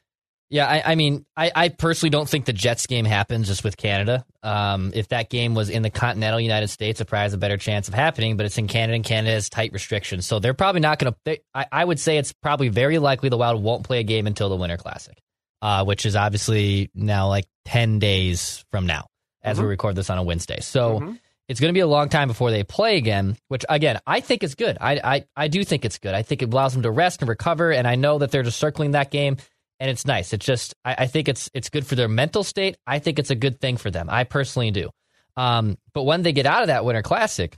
Yeah, 0.50 0.66
I, 0.66 0.92
I 0.92 0.94
mean, 0.94 1.26
I, 1.36 1.52
I, 1.54 1.68
personally 1.68 2.08
don't 2.08 2.26
think 2.26 2.46
the 2.46 2.54
Jets 2.54 2.86
game 2.86 3.04
happens 3.04 3.48
just 3.48 3.64
with 3.64 3.76
Canada. 3.76 4.24
Um, 4.42 4.92
if 4.94 5.08
that 5.08 5.28
game 5.28 5.54
was 5.54 5.68
in 5.68 5.82
the 5.82 5.90
continental 5.90 6.40
United 6.40 6.68
States, 6.68 7.02
it 7.02 7.04
probably 7.04 7.24
has 7.24 7.34
a 7.34 7.38
better 7.38 7.58
chance 7.58 7.86
of 7.86 7.92
happening. 7.92 8.38
But 8.38 8.46
it's 8.46 8.56
in 8.56 8.66
Canada, 8.66 8.94
and 8.94 9.04
Canada 9.04 9.34
has 9.34 9.50
tight 9.50 9.74
restrictions, 9.74 10.26
so 10.26 10.38
they're 10.38 10.54
probably 10.54 10.80
not 10.80 10.98
going 10.98 11.14
to. 11.26 11.40
I, 11.52 11.66
I 11.70 11.84
would 11.84 12.00
say 12.00 12.16
it's 12.16 12.32
probably 12.32 12.70
very 12.70 12.98
likely 12.98 13.28
the 13.28 13.36
Wild 13.36 13.62
won't 13.62 13.84
play 13.84 14.00
a 14.00 14.04
game 14.04 14.26
until 14.26 14.48
the 14.48 14.56
Winter 14.56 14.78
Classic, 14.78 15.18
uh, 15.60 15.84
which 15.84 16.06
is 16.06 16.16
obviously 16.16 16.90
now 16.94 17.28
like 17.28 17.44
ten 17.66 17.98
days 17.98 18.64
from 18.70 18.86
now, 18.86 19.06
as 19.42 19.58
mm-hmm. 19.58 19.66
we 19.66 19.70
record 19.70 19.96
this 19.96 20.08
on 20.08 20.16
a 20.16 20.22
Wednesday. 20.22 20.60
So. 20.60 21.00
Mm-hmm 21.00 21.12
it's 21.48 21.60
going 21.60 21.70
to 21.70 21.76
be 21.76 21.80
a 21.80 21.86
long 21.86 22.10
time 22.10 22.28
before 22.28 22.50
they 22.50 22.62
play 22.62 22.98
again, 22.98 23.36
which 23.48 23.64
again, 23.68 23.98
I 24.06 24.20
think 24.20 24.42
is 24.42 24.54
good. 24.54 24.76
I, 24.80 25.00
I, 25.02 25.24
I 25.34 25.48
do 25.48 25.64
think 25.64 25.84
it's 25.84 25.98
good. 25.98 26.14
I 26.14 26.22
think 26.22 26.42
it 26.42 26.52
allows 26.52 26.74
them 26.74 26.82
to 26.82 26.90
rest 26.90 27.22
and 27.22 27.28
recover. 27.28 27.72
And 27.72 27.88
I 27.88 27.94
know 27.94 28.18
that 28.18 28.30
they're 28.30 28.42
just 28.42 28.58
circling 28.58 28.90
that 28.90 29.10
game 29.10 29.38
and 29.80 29.90
it's 29.90 30.04
nice. 30.04 30.32
It's 30.32 30.44
just, 30.44 30.74
I, 30.84 30.96
I 30.98 31.06
think 31.06 31.28
it's, 31.28 31.50
it's 31.54 31.70
good 31.70 31.86
for 31.86 31.94
their 31.94 32.08
mental 32.08 32.44
state. 32.44 32.76
I 32.86 32.98
think 32.98 33.18
it's 33.18 33.30
a 33.30 33.34
good 33.34 33.60
thing 33.60 33.78
for 33.78 33.90
them. 33.90 34.08
I 34.10 34.24
personally 34.24 34.70
do. 34.70 34.90
Um, 35.36 35.78
but 35.94 36.02
when 36.02 36.22
they 36.22 36.32
get 36.32 36.46
out 36.46 36.62
of 36.62 36.66
that 36.66 36.84
winter 36.84 37.02
classic, 37.02 37.56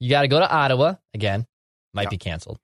you 0.00 0.08
got 0.10 0.22
to 0.22 0.28
go 0.28 0.38
to 0.38 0.50
Ottawa 0.50 0.94
again, 1.12 1.46
might 1.92 2.04
yeah. 2.04 2.10
be 2.10 2.18
canceled. 2.18 2.58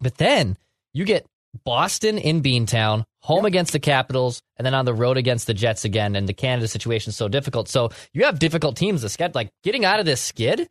But 0.00 0.16
then 0.16 0.56
you 0.92 1.04
get 1.04 1.26
Boston 1.64 2.18
in 2.18 2.42
Beantown, 2.42 3.04
home 3.20 3.44
yep. 3.44 3.46
against 3.46 3.72
the 3.72 3.80
Capitals, 3.80 4.42
and 4.56 4.66
then 4.66 4.74
on 4.74 4.84
the 4.84 4.94
road 4.94 5.16
against 5.16 5.46
the 5.46 5.54
Jets 5.54 5.84
again. 5.84 6.16
And 6.16 6.28
the 6.28 6.34
Canada 6.34 6.68
situation 6.68 7.10
is 7.10 7.16
so 7.16 7.28
difficult. 7.28 7.68
So 7.68 7.90
you 8.12 8.24
have 8.24 8.38
difficult 8.38 8.76
teams 8.76 9.02
to 9.02 9.08
skid. 9.08 9.34
Like 9.34 9.50
getting 9.62 9.84
out 9.84 10.00
of 10.00 10.06
this 10.06 10.20
skid 10.20 10.60
yep. 10.60 10.68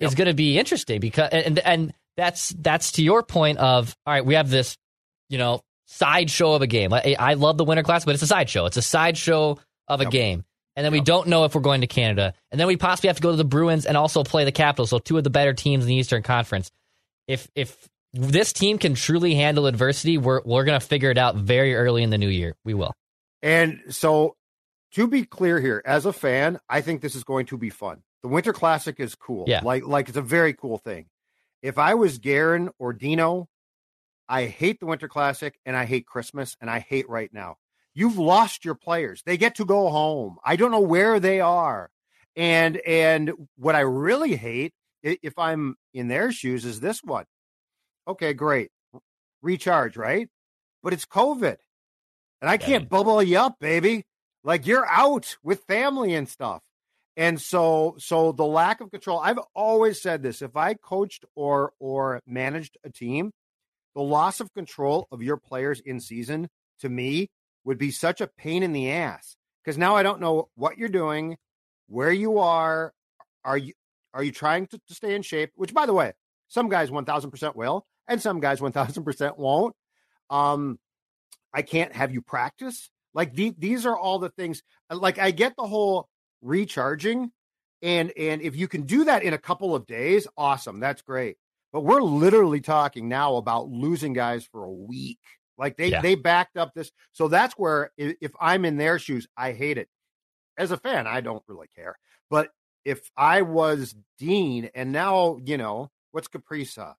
is 0.00 0.14
going 0.14 0.28
to 0.28 0.34
be 0.34 0.58
interesting 0.58 1.00
because 1.00 1.30
and 1.30 1.58
and 1.60 1.94
that's 2.16 2.50
that's 2.50 2.92
to 2.92 3.02
your 3.02 3.22
point 3.22 3.58
of 3.58 3.94
all 4.06 4.14
right. 4.14 4.24
We 4.24 4.34
have 4.34 4.50
this, 4.50 4.76
you 5.28 5.38
know, 5.38 5.62
sideshow 5.86 6.54
of 6.54 6.62
a 6.62 6.66
game. 6.66 6.92
I, 6.92 7.16
I 7.18 7.34
love 7.34 7.58
the 7.58 7.64
Winter 7.64 7.82
Class, 7.82 8.04
but 8.04 8.14
it's 8.14 8.22
a 8.22 8.26
sideshow. 8.26 8.66
It's 8.66 8.76
a 8.76 8.82
sideshow 8.82 9.58
of 9.88 10.00
a 10.00 10.04
yep. 10.04 10.12
game. 10.12 10.44
And 10.76 10.84
then 10.84 10.92
we 10.92 11.00
don't 11.00 11.28
know 11.28 11.44
if 11.44 11.54
we're 11.54 11.60
going 11.60 11.82
to 11.82 11.86
Canada. 11.86 12.34
And 12.50 12.58
then 12.58 12.66
we 12.66 12.76
possibly 12.76 13.06
have 13.08 13.16
to 13.16 13.22
go 13.22 13.30
to 13.30 13.36
the 13.36 13.44
Bruins 13.44 13.86
and 13.86 13.96
also 13.96 14.24
play 14.24 14.44
the 14.44 14.52
Capitals. 14.52 14.90
So 14.90 14.98
two 14.98 15.16
of 15.16 15.22
the 15.22 15.30
better 15.30 15.52
teams 15.52 15.84
in 15.84 15.88
the 15.88 15.94
Eastern 15.94 16.22
Conference. 16.22 16.72
If 17.28 17.48
if 17.54 17.88
this 18.14 18.52
team 18.52 18.78
can 18.78 18.94
truly 18.94 19.34
handle 19.34 19.66
adversity, 19.66 20.18
we're 20.18 20.40
we're 20.44 20.64
gonna 20.64 20.80
figure 20.80 21.10
it 21.10 21.18
out 21.18 21.34
very 21.34 21.74
early 21.74 22.02
in 22.02 22.10
the 22.10 22.18
new 22.18 22.28
year. 22.28 22.56
We 22.64 22.72
will. 22.72 22.94
And 23.42 23.82
so, 23.90 24.36
to 24.92 25.06
be 25.06 25.24
clear 25.24 25.60
here, 25.60 25.82
as 25.84 26.06
a 26.06 26.12
fan, 26.12 26.60
I 26.68 26.80
think 26.80 27.02
this 27.02 27.16
is 27.16 27.24
going 27.24 27.46
to 27.46 27.58
be 27.58 27.70
fun. 27.70 28.02
The 28.22 28.28
Winter 28.28 28.52
Classic 28.52 28.98
is 29.00 29.14
cool. 29.14 29.44
Yeah. 29.48 29.60
Like 29.64 29.84
like 29.84 30.08
it's 30.08 30.16
a 30.16 30.22
very 30.22 30.54
cool 30.54 30.78
thing. 30.78 31.06
If 31.60 31.76
I 31.76 31.94
was 31.94 32.18
Guerin 32.18 32.70
or 32.78 32.92
Dino, 32.92 33.48
I 34.28 34.44
hate 34.46 34.80
the 34.80 34.86
Winter 34.86 35.08
Classic 35.08 35.58
and 35.66 35.76
I 35.76 35.84
hate 35.84 36.06
Christmas 36.06 36.56
and 36.60 36.70
I 36.70 36.78
hate 36.78 37.08
right 37.08 37.30
now. 37.32 37.56
You've 37.94 38.18
lost 38.18 38.64
your 38.64 38.74
players. 38.74 39.22
They 39.26 39.36
get 39.36 39.56
to 39.56 39.64
go 39.64 39.88
home. 39.88 40.36
I 40.44 40.56
don't 40.56 40.70
know 40.70 40.80
where 40.80 41.20
they 41.20 41.40
are. 41.40 41.90
And 42.36 42.76
and 42.78 43.32
what 43.56 43.74
I 43.74 43.80
really 43.80 44.36
hate 44.36 44.72
if 45.02 45.38
I'm 45.38 45.76
in 45.92 46.08
their 46.08 46.32
shoes 46.32 46.64
is 46.64 46.80
this 46.80 47.02
one 47.02 47.26
Okay, 48.06 48.34
great. 48.34 48.70
Recharge, 49.42 49.96
right? 49.96 50.28
But 50.82 50.92
it's 50.92 51.06
COVID. 51.06 51.56
And 52.40 52.50
I 52.50 52.58
can't 52.58 52.88
bubble 52.88 53.22
you 53.22 53.38
up, 53.38 53.58
baby. 53.58 54.04
Like 54.42 54.66
you're 54.66 54.86
out 54.86 55.36
with 55.42 55.64
family 55.64 56.14
and 56.14 56.28
stuff. 56.28 56.62
And 57.16 57.40
so 57.40 57.94
so 57.98 58.32
the 58.32 58.44
lack 58.44 58.80
of 58.80 58.90
control, 58.90 59.20
I've 59.20 59.38
always 59.54 60.02
said 60.02 60.22
this, 60.22 60.42
if 60.42 60.56
I 60.56 60.74
coached 60.74 61.24
or 61.34 61.72
or 61.78 62.20
managed 62.26 62.76
a 62.84 62.90
team, 62.90 63.30
the 63.94 64.02
loss 64.02 64.40
of 64.40 64.52
control 64.52 65.06
of 65.10 65.22
your 65.22 65.36
players 65.36 65.80
in 65.80 66.00
season 66.00 66.48
to 66.80 66.88
me 66.88 67.30
would 67.64 67.78
be 67.78 67.90
such 67.90 68.20
a 68.20 68.26
pain 68.26 68.62
in 68.62 68.72
the 68.72 68.90
ass 68.90 69.36
because 69.62 69.78
now 69.78 69.96
I 69.96 70.02
don't 70.02 70.20
know 70.20 70.48
what 70.54 70.76
you're 70.76 70.88
doing, 70.88 71.36
where 71.86 72.12
you 72.12 72.38
are, 72.38 72.92
are 73.44 73.56
you 73.56 73.72
are 74.12 74.22
you 74.22 74.32
trying 74.32 74.66
to, 74.68 74.78
to 74.88 74.94
stay 74.94 75.14
in 75.14 75.22
shape? 75.22 75.52
Which 75.54 75.72
by 75.72 75.86
the 75.86 75.94
way, 75.94 76.12
some 76.48 76.68
guys 76.68 76.90
1000% 76.90 77.56
will 77.56 77.86
and 78.08 78.20
some 78.20 78.40
guys 78.40 78.60
1000% 78.60 79.38
won't. 79.38 79.74
Um, 80.30 80.78
I 81.52 81.62
can't 81.62 81.92
have 81.94 82.12
you 82.12 82.20
practice. 82.22 82.90
Like 83.14 83.34
the, 83.34 83.54
these 83.56 83.86
are 83.86 83.96
all 83.96 84.18
the 84.18 84.30
things. 84.30 84.62
Uh, 84.90 84.96
like 84.96 85.18
I 85.18 85.30
get 85.30 85.54
the 85.56 85.66
whole 85.66 86.08
recharging, 86.42 87.30
and 87.80 88.12
and 88.16 88.42
if 88.42 88.56
you 88.56 88.66
can 88.66 88.82
do 88.82 89.04
that 89.04 89.22
in 89.22 89.32
a 89.34 89.38
couple 89.38 89.74
of 89.74 89.86
days, 89.86 90.26
awesome. 90.36 90.80
That's 90.80 91.02
great. 91.02 91.36
But 91.72 91.82
we're 91.82 92.02
literally 92.02 92.60
talking 92.60 93.08
now 93.08 93.36
about 93.36 93.68
losing 93.68 94.12
guys 94.12 94.44
for 94.50 94.64
a 94.64 94.70
week. 94.70 95.20
Like 95.56 95.76
they 95.76 95.88
yeah. 95.88 96.00
they 96.00 96.16
backed 96.16 96.56
up 96.56 96.72
this, 96.74 96.90
so 97.12 97.28
that's 97.28 97.54
where 97.54 97.90
if 97.96 98.32
I'm 98.40 98.64
in 98.64 98.76
their 98.76 98.98
shoes, 98.98 99.28
I 99.36 99.52
hate 99.52 99.78
it. 99.78 99.88
As 100.58 100.72
a 100.72 100.76
fan, 100.76 101.06
I 101.06 101.20
don't 101.20 101.42
really 101.46 101.68
care. 101.76 101.96
But 102.30 102.50
if 102.84 103.10
I 103.16 103.42
was 103.42 103.94
Dean, 104.18 104.70
and 104.74 104.92
now 104.92 105.38
you 105.44 105.56
know 105.56 105.90
what's 106.10 106.28
Kaprizov, 106.28 106.94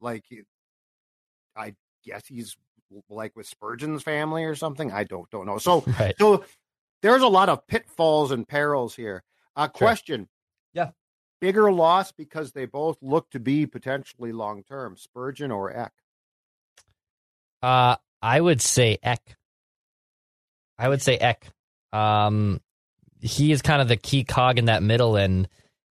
like, 0.00 0.24
I 1.56 1.74
guess 2.04 2.26
he's 2.26 2.56
like 3.10 3.36
with 3.36 3.46
Spurgeon's 3.46 4.02
family 4.02 4.44
or 4.44 4.54
something. 4.54 4.92
I 4.92 5.04
don't 5.04 5.28
don't 5.30 5.46
know. 5.46 5.58
So 5.58 5.84
right. 6.00 6.14
so 6.18 6.44
there's 7.02 7.22
a 7.22 7.28
lot 7.28 7.48
of 7.48 7.66
pitfalls 7.66 8.30
and 8.30 8.46
perils 8.46 8.94
here. 8.94 9.22
Uh, 9.56 9.68
question. 9.68 10.28
Yeah. 10.72 10.90
bigger 11.40 11.72
loss 11.72 12.12
because 12.12 12.52
they 12.52 12.66
both 12.66 12.98
look 13.02 13.30
to 13.30 13.40
be 13.40 13.66
potentially 13.66 14.32
long 14.32 14.62
term? 14.62 14.96
Spurgeon 14.96 15.50
or 15.50 15.76
Ek? 15.76 15.92
Uh, 17.62 17.96
I 18.22 18.40
would 18.40 18.60
say 18.60 18.98
Ek. 19.02 19.36
I 20.78 20.88
would 20.88 21.02
say 21.02 21.16
Ek. 21.16 21.46
Um, 21.92 22.60
he 23.20 23.50
is 23.50 23.62
kind 23.62 23.82
of 23.82 23.88
the 23.88 23.96
key 23.96 24.22
cog 24.24 24.58
in 24.58 24.66
that 24.66 24.82
middle, 24.82 25.16
and 25.16 25.48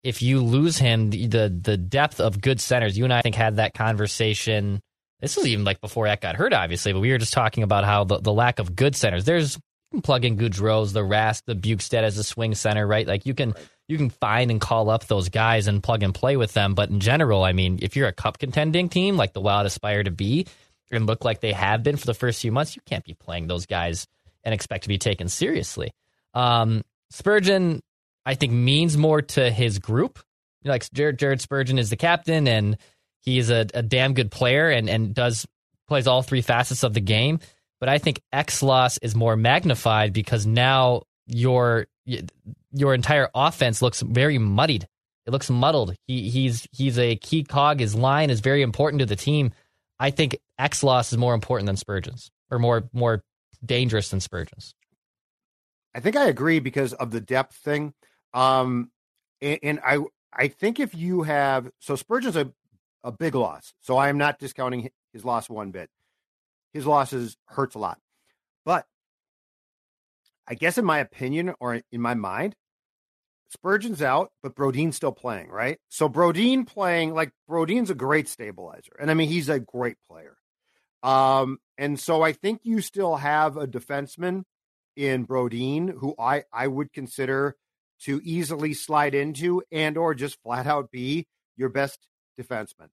if 0.02 0.22
you 0.22 0.42
lose 0.42 0.78
him, 0.78 1.10
the, 1.10 1.26
the 1.26 1.60
the 1.62 1.76
depth 1.76 2.20
of 2.20 2.40
good 2.40 2.60
centers. 2.60 2.96
You 2.96 3.04
and 3.04 3.12
I, 3.12 3.18
I 3.18 3.22
think 3.22 3.34
had 3.34 3.56
that 3.56 3.74
conversation. 3.74 4.80
This 5.20 5.36
was 5.36 5.46
even 5.46 5.64
like 5.64 5.80
before 5.80 6.06
Ek 6.06 6.20
got 6.20 6.36
hurt, 6.36 6.52
obviously, 6.52 6.92
but 6.92 7.00
we 7.00 7.10
were 7.10 7.18
just 7.18 7.32
talking 7.32 7.64
about 7.64 7.84
how 7.84 8.04
the, 8.04 8.20
the 8.20 8.32
lack 8.32 8.60
of 8.60 8.76
good 8.76 8.94
centers. 8.94 9.24
There's 9.24 9.56
you 9.56 9.96
can 9.96 10.02
plug 10.02 10.24
in 10.24 10.36
Gaudreau's, 10.36 10.92
the 10.92 11.00
Rask, 11.00 11.42
the 11.46 11.54
Bjugstad 11.54 12.02
as 12.02 12.18
a 12.18 12.24
swing 12.24 12.54
center, 12.54 12.86
right? 12.86 13.06
Like 13.06 13.26
you 13.26 13.34
can 13.34 13.50
right. 13.50 13.68
you 13.88 13.96
can 13.96 14.10
find 14.10 14.50
and 14.50 14.60
call 14.60 14.90
up 14.90 15.06
those 15.06 15.28
guys 15.28 15.66
and 15.66 15.82
plug 15.82 16.02
and 16.02 16.14
play 16.14 16.36
with 16.36 16.52
them. 16.52 16.74
But 16.74 16.90
in 16.90 17.00
general, 17.00 17.42
I 17.42 17.52
mean, 17.52 17.78
if 17.82 17.96
you're 17.96 18.08
a 18.08 18.12
cup 18.12 18.38
contending 18.38 18.88
team 18.88 19.16
like 19.16 19.32
the 19.32 19.40
Wild 19.40 19.66
aspire 19.66 20.04
to 20.04 20.10
be 20.10 20.46
and 20.90 21.06
look 21.06 21.24
like 21.24 21.40
they 21.40 21.52
have 21.52 21.82
been 21.82 21.96
for 21.96 22.06
the 22.06 22.14
first 22.14 22.40
few 22.40 22.52
months, 22.52 22.76
you 22.76 22.82
can't 22.86 23.04
be 23.04 23.14
playing 23.14 23.46
those 23.46 23.66
guys 23.66 24.06
and 24.44 24.54
expect 24.54 24.84
to 24.84 24.88
be 24.88 24.98
taken 24.98 25.28
seriously. 25.28 25.90
Um, 26.34 26.84
Spurgeon, 27.10 27.82
I 28.28 28.34
think, 28.34 28.52
means 28.52 28.98
more 28.98 29.22
to 29.22 29.50
his 29.50 29.78
group. 29.78 30.18
Like 30.62 30.90
Jared, 30.92 31.18
Jared 31.18 31.40
Spurgeon 31.40 31.78
is 31.78 31.88
the 31.88 31.96
captain, 31.96 32.46
and 32.46 32.76
he's 33.20 33.48
a, 33.48 33.66
a 33.72 33.82
damn 33.82 34.12
good 34.12 34.30
player 34.30 34.68
and, 34.68 34.86
and 34.86 35.14
does 35.14 35.46
plays 35.86 36.06
all 36.06 36.20
three 36.20 36.42
facets 36.42 36.82
of 36.82 36.92
the 36.92 37.00
game. 37.00 37.40
But 37.80 37.88
I 37.88 37.96
think 37.96 38.20
Ek's 38.30 38.62
loss 38.62 38.98
is 38.98 39.14
more 39.14 39.34
magnified 39.34 40.12
because 40.12 40.44
now 40.44 41.04
your 41.26 41.86
your 42.04 42.92
entire 42.92 43.30
offense 43.34 43.80
looks 43.80 44.02
very 44.02 44.36
muddied. 44.36 44.86
It 45.26 45.30
looks 45.30 45.48
muddled. 45.48 45.94
He 46.06 46.28
he's 46.28 46.68
he's 46.70 46.98
a 46.98 47.16
key 47.16 47.44
cog. 47.44 47.80
His 47.80 47.94
line 47.94 48.28
is 48.28 48.40
very 48.40 48.60
important 48.60 49.00
to 49.00 49.06
the 49.06 49.16
team. 49.16 49.52
I 49.98 50.10
think 50.10 50.36
Ek's 50.58 50.82
loss 50.82 51.12
is 51.12 51.18
more 51.18 51.32
important 51.32 51.64
than 51.64 51.78
Spurgeon's, 51.78 52.30
or 52.50 52.58
more 52.58 52.90
more 52.92 53.24
dangerous 53.64 54.10
than 54.10 54.20
Spurgeon's. 54.20 54.74
I 55.94 56.00
think 56.00 56.14
I 56.14 56.26
agree 56.26 56.60
because 56.60 56.92
of 56.92 57.10
the 57.10 57.22
depth 57.22 57.56
thing. 57.56 57.94
Um, 58.34 58.90
and, 59.40 59.58
and 59.62 59.80
I 59.84 59.98
I 60.32 60.48
think 60.48 60.80
if 60.80 60.94
you 60.94 61.22
have 61.22 61.70
so 61.80 61.96
Spurgeon's 61.96 62.36
a 62.36 62.52
a 63.04 63.12
big 63.12 63.34
loss, 63.34 63.74
so 63.80 63.96
I 63.96 64.08
am 64.08 64.18
not 64.18 64.38
discounting 64.38 64.90
his 65.12 65.24
loss 65.24 65.48
one 65.48 65.70
bit. 65.70 65.88
His 66.72 66.86
losses 66.86 67.36
hurts 67.46 67.74
a 67.74 67.78
lot, 67.78 67.98
but 68.64 68.86
I 70.46 70.54
guess 70.54 70.78
in 70.78 70.84
my 70.84 70.98
opinion 70.98 71.54
or 71.60 71.80
in 71.90 72.00
my 72.00 72.14
mind, 72.14 72.54
Spurgeon's 73.50 74.02
out, 74.02 74.30
but 74.42 74.54
Brodin's 74.54 74.96
still 74.96 75.12
playing, 75.12 75.48
right? 75.48 75.78
So 75.88 76.08
Brodin 76.08 76.66
playing 76.66 77.14
like 77.14 77.32
Brodin's 77.48 77.90
a 77.90 77.94
great 77.94 78.28
stabilizer, 78.28 78.92
and 78.98 79.10
I 79.10 79.14
mean 79.14 79.28
he's 79.28 79.48
a 79.48 79.60
great 79.60 79.96
player. 80.08 80.36
Um, 81.02 81.58
and 81.78 81.98
so 81.98 82.22
I 82.22 82.32
think 82.32 82.60
you 82.64 82.80
still 82.80 83.16
have 83.16 83.56
a 83.56 83.66
defenseman 83.66 84.42
in 84.96 85.26
Brodin 85.26 85.90
who 85.98 86.14
I 86.18 86.44
I 86.52 86.66
would 86.66 86.92
consider 86.92 87.56
to 88.04 88.20
easily 88.22 88.74
slide 88.74 89.14
into 89.14 89.62
and 89.72 89.96
or 89.96 90.14
just 90.14 90.40
flat 90.42 90.66
out 90.66 90.90
be 90.90 91.26
your 91.56 91.68
best 91.68 91.98
defenseman. 92.38 92.88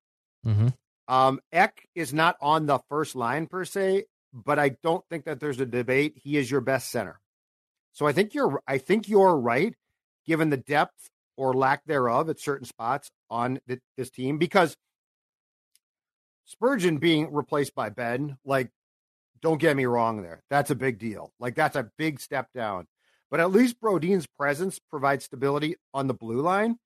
Mm-hmm. 0.46 0.68
Um, 1.08 1.40
Ek 1.52 1.88
is 1.94 2.14
not 2.14 2.36
on 2.42 2.66
the 2.66 2.80
first 2.90 3.16
line 3.16 3.48
per 3.48 3.66
se, 3.66 4.06
but 4.34 4.58
I 4.58 4.70
don't 4.82 5.04
think 5.10 5.26
that 5.26 5.40
there's 5.40 5.60
a 5.60 5.66
debate. 5.66 6.14
He 6.16 6.38
is 6.38 6.50
your 6.50 6.62
best 6.62 6.90
center. 6.90 7.20
So 7.94 8.08
I 8.08 8.12
think 8.12 8.34
you're 8.34 8.62
I 8.68 8.80
think 8.80 9.08
you're 9.08 9.38
right, 9.38 9.76
given 10.26 10.50
the 10.50 10.58
depth 10.58 11.10
or 11.38 11.54
lack 11.54 11.86
thereof 11.86 12.30
at 12.30 12.40
certain 12.40 12.66
spots 12.66 13.12
on 13.30 13.60
this 13.98 14.10
team, 14.10 14.38
because 14.38 14.76
Spurgeon 16.46 16.98
being 16.98 17.34
replaced 17.34 17.76
by 17.76 17.90
Ben, 17.90 18.38
like, 18.46 18.70
don't 19.42 19.60
get 19.60 19.76
me 19.76 19.86
wrong 19.86 20.22
there. 20.22 20.44
That's 20.50 20.72
a 20.72 20.76
big 20.76 21.00
deal. 21.00 21.32
Like, 21.40 21.56
that's 21.56 21.76
a 21.76 21.90
big 21.98 22.20
step 22.20 22.50
down. 22.54 22.88
But 23.32 23.40
at 23.40 23.52
least 23.52 23.82
Brodin's 23.82 24.28
presence 24.28 24.80
provides 24.90 25.26
stability 25.26 25.76
on 25.94 26.08
the 26.08 26.14
blue 26.14 26.42
line. 26.42 26.78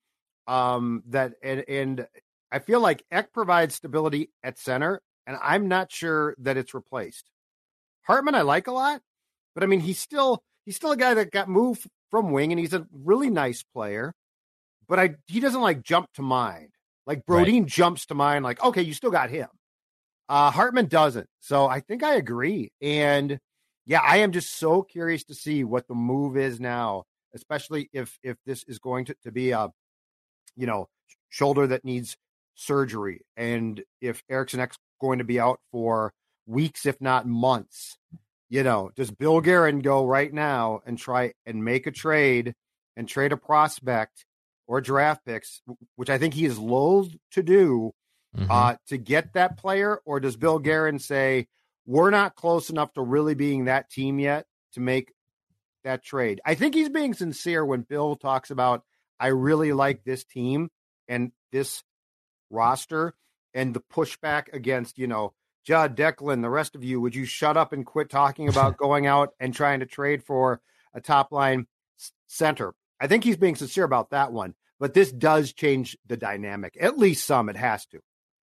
Um, 0.47 1.03
that 1.07 1.33
and 1.43 1.63
and 1.67 2.07
I 2.51 2.59
feel 2.59 2.79
like 2.79 3.03
Ek 3.11 3.31
provides 3.31 3.75
stability 3.75 4.31
at 4.43 4.57
center, 4.57 5.01
and 5.27 5.37
I'm 5.41 5.67
not 5.67 5.91
sure 5.91 6.35
that 6.39 6.57
it's 6.57 6.73
replaced. 6.73 7.29
Hartman, 8.03 8.35
I 8.35 8.41
like 8.41 8.67
a 8.67 8.71
lot, 8.71 9.01
but 9.53 9.63
I 9.63 9.67
mean, 9.67 9.81
he's 9.81 9.99
still 9.99 10.41
he's 10.65 10.75
still 10.75 10.91
a 10.91 10.97
guy 10.97 11.13
that 11.13 11.31
got 11.31 11.49
moved 11.49 11.87
from 12.09 12.31
wing, 12.31 12.51
and 12.51 12.59
he's 12.59 12.73
a 12.73 12.87
really 12.91 13.29
nice 13.29 13.63
player. 13.63 14.13
But 14.87 14.99
I 14.99 15.15
he 15.27 15.39
doesn't 15.39 15.61
like 15.61 15.83
jump 15.83 16.07
to 16.15 16.21
mind. 16.21 16.69
Like 17.05 17.25
Brodin 17.25 17.61
right. 17.61 17.65
jumps 17.65 18.05
to 18.07 18.15
mind, 18.15 18.43
like, 18.43 18.63
okay, 18.63 18.81
you 18.81 18.93
still 18.93 19.11
got 19.11 19.29
him. 19.29 19.47
Uh, 20.29 20.51
Hartman 20.51 20.85
doesn't. 20.85 21.27
So 21.39 21.67
I 21.67 21.79
think 21.79 22.03
I 22.03 22.15
agree. 22.15 22.71
And 22.81 23.39
yeah, 23.89 24.01
I 24.01 24.17
am 24.17 24.31
just 24.31 24.59
so 24.59 24.83
curious 24.83 25.23
to 25.25 25.33
see 25.33 25.63
what 25.63 25.87
the 25.87 25.95
move 25.95 26.37
is 26.37 26.59
now, 26.59 27.05
especially 27.33 27.89
if 27.91 28.19
if 28.21 28.37
this 28.45 28.63
is 28.67 28.77
going 28.77 29.05
to, 29.05 29.15
to 29.23 29.31
be 29.31 29.49
a 29.49 29.69
you 30.55 30.67
know 30.67 30.87
shoulder 31.29 31.65
that 31.65 31.83
needs 31.83 32.15
surgery, 32.53 33.25
and 33.35 33.81
if 33.99 34.21
Eriksson 34.29 34.59
Ek's 34.59 34.77
going 35.01 35.17
to 35.17 35.25
be 35.25 35.39
out 35.39 35.59
for 35.71 36.13
weeks, 36.45 36.85
if 36.85 37.01
not 37.01 37.27
months. 37.27 37.97
You 38.47 38.61
know, 38.61 38.91
does 38.95 39.09
Bill 39.09 39.41
Guerin 39.41 39.79
go 39.79 40.05
right 40.05 40.31
now 40.31 40.81
and 40.85 40.95
try 40.95 41.33
and 41.47 41.65
make 41.65 41.87
a 41.87 41.91
trade 41.91 42.53
and 42.95 43.09
trade 43.09 43.31
a 43.31 43.37
prospect 43.37 44.23
or 44.67 44.81
draft 44.81 45.25
picks, 45.25 45.61
which 45.95 46.11
I 46.11 46.19
think 46.19 46.35
he 46.35 46.45
is 46.45 46.59
loath 46.59 47.09
to 47.31 47.41
do, 47.41 47.91
mm-hmm. 48.37 48.51
uh, 48.51 48.75
to 48.89 48.97
get 48.97 49.33
that 49.33 49.57
player? 49.57 49.99
Or 50.05 50.19
does 50.19 50.35
Bill 50.35 50.59
Guerin 50.59 50.99
say, 50.99 51.47
we're 51.89 52.11
not 52.11 52.35
close 52.35 52.69
enough 52.69 52.93
to 52.93 53.01
really 53.01 53.33
being 53.33 53.65
that 53.65 53.89
team 53.89 54.19
yet 54.19 54.45
to 54.73 54.79
make 54.79 55.11
that 55.83 56.03
trade? 56.03 56.39
I 56.45 56.53
think 56.53 56.75
he's 56.75 56.87
being 56.87 57.15
sincere 57.15 57.65
when 57.65 57.81
Bill 57.81 58.15
talks 58.15 58.51
about, 58.51 58.83
I 59.19 59.29
really 59.29 59.73
like 59.73 60.03
this 60.03 60.23
team 60.23 60.69
and 61.07 61.31
this 61.51 61.81
roster 62.51 63.15
and 63.55 63.73
the 63.73 63.81
pushback 63.91 64.53
against, 64.53 64.99
you 64.99 65.07
know, 65.07 65.33
Judd, 65.65 65.97
Declan, 65.97 66.43
the 66.43 66.49
rest 66.49 66.75
of 66.75 66.83
you, 66.83 67.01
would 67.01 67.15
you 67.15 67.25
shut 67.25 67.57
up 67.57 67.73
and 67.73 67.83
quit 67.83 68.11
talking 68.11 68.49
about 68.49 68.77
going 68.77 69.07
out 69.07 69.29
and 69.39 69.51
trying 69.51 69.79
to 69.79 69.87
trade 69.87 70.23
for 70.23 70.61
a 70.93 71.01
top 71.01 71.31
line 71.31 71.65
center? 72.27 72.75
I 73.01 73.07
think 73.07 73.23
he's 73.23 73.37
being 73.37 73.55
sincere 73.55 73.83
about 73.83 74.11
that 74.11 74.31
one, 74.31 74.53
but 74.79 74.93
this 74.93 75.11
does 75.11 75.53
change 75.53 75.97
the 76.05 76.17
dynamic. 76.17 76.77
At 76.79 76.99
least 76.99 77.25
some, 77.25 77.49
it 77.49 77.57
has 77.57 77.87
to. 77.87 77.99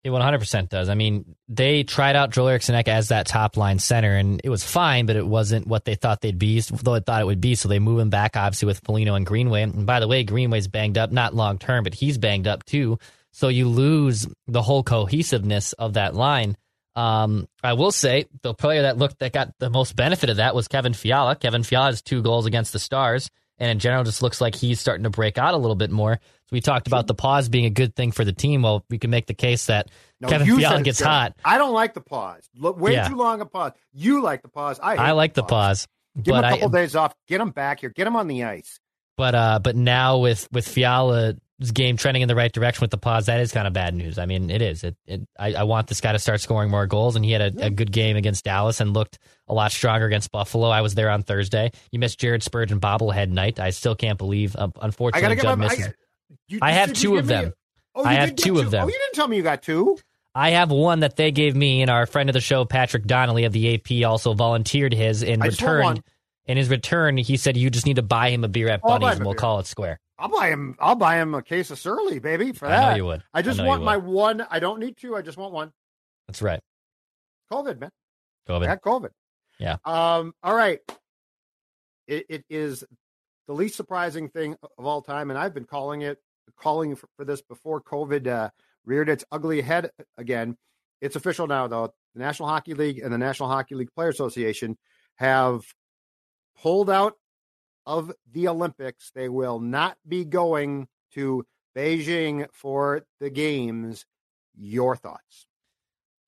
It 0.04 0.10
100% 0.10 0.70
does. 0.70 0.90
I 0.90 0.96
mean, 0.96 1.36
they 1.48 1.84
tried 1.84 2.16
out 2.16 2.32
Joel 2.32 2.48
Eriksson 2.48 2.74
as 2.74 3.10
that 3.10 3.28
top 3.28 3.56
line 3.56 3.78
center, 3.78 4.16
and 4.16 4.42
it 4.44 4.50
was 4.50 4.64
fine, 4.64 5.06
but 5.06 5.16
it 5.16 5.28
wasn't 5.28 5.68
what 5.68 5.86
they 5.86 5.94
thought 5.94 6.22
they'd 6.22 6.40
be, 6.40 6.60
though 6.60 6.96
it 6.96 7.06
thought 7.06 7.22
it 7.22 7.26
would 7.26 7.42
be. 7.42 7.54
So 7.54 7.70
they 7.70 7.78
move 7.78 8.00
him 8.00 8.10
back, 8.10 8.36
obviously, 8.36 8.66
with 8.66 8.80
Foligno 8.80 9.14
and 9.14 9.28
Greenway. 9.28 9.62
And 9.62 9.86
by 9.86 10.00
the 10.00 10.08
way, 10.08 10.24
Greenway's 10.24 10.68
banged 10.68 10.98
up, 10.98 11.12
not 11.12 11.36
long 11.36 11.60
term, 11.60 11.84
but 11.84 11.94
he's 11.94 12.18
banged 12.18 12.48
up 12.48 12.66
too. 12.66 12.98
So 13.32 13.48
you 13.48 13.68
lose 13.68 14.28
the 14.48 14.64
whole 14.64 14.82
cohesiveness 14.82 15.74
of 15.74 15.94
that 15.94 16.16
line. 16.16 16.58
Um, 16.96 17.48
I 17.64 17.74
will 17.74 17.92
say 17.92 18.26
the 18.42 18.56
player 18.56 18.82
that 18.82 18.98
looked 18.98 19.20
that 19.20 19.34
got 19.34 19.54
the 19.60 19.70
most 19.70 19.96
benefit 19.96 20.30
of 20.30 20.38
that 20.38 20.56
was 20.56 20.68
Kevin 20.68 20.94
Fiala. 20.94 21.36
Kevin 21.36 21.64
Fiala 21.64 21.88
has 21.88 22.02
two 22.02 22.22
goals 22.22 22.48
against 22.48 22.74
the 22.74 22.80
Stars 22.80 23.30
and 23.62 23.70
in 23.70 23.80
general 23.80 24.04
just 24.04 24.24
looks 24.24 24.42
like 24.42 24.56
he's 24.56 24.80
starting 24.80 25.04
to 25.04 25.12
break 25.12 25.38
out 25.38 25.54
a 25.54 25.58
little 25.58 25.76
bit 25.76 25.92
more. 25.92 26.16
So 26.16 26.48
we 26.52 26.62
talked 26.62 26.88
about 26.88 27.06
the 27.06 27.14
pause 27.14 27.48
being 27.48 27.66
a 27.66 27.70
good 27.70 27.96
thing 27.96 28.12
for 28.12 28.26
the 28.26 28.34
team. 28.34 28.64
Well, 28.64 28.84
we 28.90 28.98
can 28.98 29.12
make 29.12 29.28
the 29.28 29.36
case 29.36 29.68
that 29.68 29.90
no, 30.20 30.28
Kevin 30.28 30.58
Fiala 30.58 30.82
gets 30.82 31.00
hot. 31.00 31.36
I 31.46 31.60
don't 31.60 31.74
like 31.74 31.94
the 31.94 32.02
pause. 32.02 32.50
Look, 32.58 32.80
way 32.80 32.94
yeah. 32.94 33.08
too 33.08 33.16
long 33.16 33.40
a 33.40 33.46
pause. 33.46 33.74
You 33.94 34.24
like 34.24 34.42
the 34.42 34.48
pause. 34.48 34.80
I 34.82 34.96
I 34.96 35.12
like 35.12 35.36
the 35.36 35.44
pause. 35.44 35.86
pause. 35.86 36.24
Give 36.24 36.36
him 36.36 36.44
a 36.44 36.50
couple 36.50 36.76
I, 36.76 36.82
days 36.82 36.96
off. 36.96 37.14
Get 37.28 37.40
him 37.40 37.52
back 37.52 37.82
here. 37.82 37.92
Get 37.92 38.08
him 38.08 38.16
on 38.16 38.28
the 38.28 38.44
ice. 38.44 38.80
But 39.16 39.36
uh, 39.36 39.60
but 39.60 39.76
now 39.76 40.18
with 40.18 40.48
with 40.52 40.68
Fiala 40.68 41.36
game 41.70 41.98
trending 41.98 42.24
in 42.24 42.28
the 42.28 42.36
right 42.36 42.52
direction 42.52 42.82
with 42.82 42.90
the 42.90 42.98
pause, 42.98 43.28
that 43.28 43.40
is 43.40 43.52
kind 43.52 43.68
of 43.68 43.74
bad 43.74 43.94
news. 43.94 44.18
I 44.18 44.26
mean, 44.26 44.50
it 44.50 44.64
is. 44.64 44.84
It, 44.84 44.96
it 45.06 45.22
I, 45.38 45.54
I, 45.54 45.64
want 45.64 45.88
this 45.88 46.02
guy 46.02 46.14
to 46.14 46.20
start 46.20 46.42
scoring 46.42 46.72
more 46.72 46.88
goals, 46.88 47.16
and 47.16 47.24
he 47.24 47.32
had 47.32 47.42
a, 47.42 47.52
yeah. 47.52 47.66
a, 47.66 47.70
good 47.70 47.92
game 47.92 48.18
against 48.18 48.46
Dallas 48.46 48.80
and 48.80 48.94
looked 48.94 49.20
a 49.48 49.54
lot 49.54 49.72
stronger 49.72 50.08
against 50.08 50.32
Buffalo. 50.32 50.70
I 50.70 50.82
was 50.82 50.96
there 50.96 51.12
on 51.12 51.22
Thursday. 51.22 51.72
You 51.92 52.00
missed 52.00 52.20
Jared 52.20 52.42
Spurgeon 52.42 52.80
bobblehead 52.80 53.30
night. 53.30 53.60
I 53.60 53.70
still 53.70 53.96
can't 53.96 54.18
believe. 54.18 54.56
Uh, 54.56 54.70
unfortunately, 54.82 55.36
Judd 55.36 55.60
misses. 55.60 55.88
I, 55.88 55.94
you, 56.48 56.60
I 56.62 56.72
have 56.72 56.94
two 56.94 57.18
of 57.18 57.28
them. 57.28 57.54
oh, 57.94 58.04
I 58.04 58.14
have 58.14 58.36
two 58.36 58.60
of 58.60 58.72
them. 58.72 58.86
Oh, 58.86 58.88
you 58.88 58.94
didn't 58.94 59.14
tell 59.14 59.28
me 59.28 59.38
you 59.38 59.44
got 59.44 59.62
two. 59.62 59.98
I 60.34 60.52
have 60.52 60.72
one 60.72 61.02
that 61.02 61.18
they 61.18 61.32
gave 61.32 61.56
me, 61.56 61.82
and 61.82 61.92
our 61.92 62.06
friend 62.06 62.30
of 62.30 62.34
the 62.34 62.42
show, 62.42 62.64
Patrick 62.64 63.06
Donnelly 63.06 63.44
of 63.44 63.52
the 63.52 63.76
AP, 63.76 64.08
also 64.10 64.34
volunteered 64.34 64.94
his 64.94 65.24
in 65.24 65.42
return. 65.42 66.02
In 66.48 66.58
his 66.58 66.70
return, 66.70 67.18
he 67.18 67.38
said 67.38 67.56
you 67.56 67.70
just 67.70 67.86
need 67.86 67.98
to 67.98 68.02
buy 68.02 68.30
him 68.30 68.44
a 68.44 68.48
beer 68.48 68.68
at 68.70 68.82
Bunny's, 68.82 69.18
and 69.18 69.26
we'll 69.26 69.36
call 69.36 69.60
it 69.60 69.68
square. 69.68 70.00
I'll 70.18 70.30
buy 70.30 70.50
him. 70.50 70.76
I'll 70.80 70.96
buy 70.96 71.18
him 71.22 71.34
a 71.34 71.42
case 71.42 71.72
of 71.72 71.80
Surly, 71.80 72.20
baby. 72.20 72.52
For 72.52 72.68
that, 72.68 72.84
I 72.84 72.90
know 72.92 72.96
you 72.96 73.06
would. 73.06 73.24
I 73.34 73.42
just 73.42 73.60
I 73.60 73.66
want 73.66 73.84
my 73.84 73.98
one. 73.98 74.46
I 74.50 74.60
don't 74.60 74.80
need 74.80 74.98
two. 74.98 75.16
I 75.16 75.22
just 75.22 75.38
want 75.38 75.54
one. 75.54 75.72
That's 76.28 76.42
right. 76.42 76.62
COVID, 77.52 77.80
man. 77.80 77.92
COVID. 78.48 78.66
Got 78.66 78.82
COVID. 78.82 79.10
Yeah. 79.60 79.78
Um. 79.86 80.34
All 80.44 80.56
right. 80.56 80.80
It, 82.08 82.26
it 82.30 82.46
is 82.50 82.84
the 83.48 83.54
least 83.54 83.76
surprising 83.76 84.30
thing 84.30 84.56
of 84.78 84.86
all 84.86 85.02
time, 85.02 85.30
and 85.30 85.40
I've 85.40 85.54
been 85.54 85.66
calling 85.66 86.02
it 86.02 86.20
calling 86.58 86.96
for, 86.96 87.08
for 87.18 87.26
this 87.26 87.42
before 87.42 87.82
COVID 87.82 88.28
uh, 88.28 88.50
reared 88.86 89.10
its 89.10 89.26
ugly 89.32 89.62
head 89.62 89.92
again. 90.18 90.58
It's 91.02 91.16
official 91.16 91.48
now, 91.48 91.68
though. 91.68 91.94
The 92.14 92.20
National 92.20 92.50
Hockey 92.50 92.74
League 92.74 93.00
and 93.00 93.12
the 93.12 93.18
National 93.18 93.50
Hockey 93.50 93.76
League 93.76 93.94
Player 93.94 94.10
Association 94.10 94.78
have 95.16 95.64
pulled 96.62 96.90
out 96.90 97.16
of 97.86 98.12
the 98.32 98.48
Olympics. 98.48 99.12
They 99.14 99.30
will 99.30 99.60
not 99.60 99.98
be 100.08 100.26
going 100.26 100.88
to 101.14 101.46
Beijing 101.76 102.48
for 102.54 103.06
the 103.20 103.30
games. 103.30 104.06
Your 104.58 104.96
thoughts? 104.96 105.48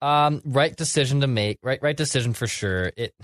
Um, 0.00 0.42
right 0.44 0.74
decision 0.74 1.20
to 1.20 1.26
make. 1.26 1.58
Right, 1.62 1.78
right 1.82 1.96
decision 1.96 2.32
for 2.32 2.46
sure. 2.46 2.92
It 2.96 3.14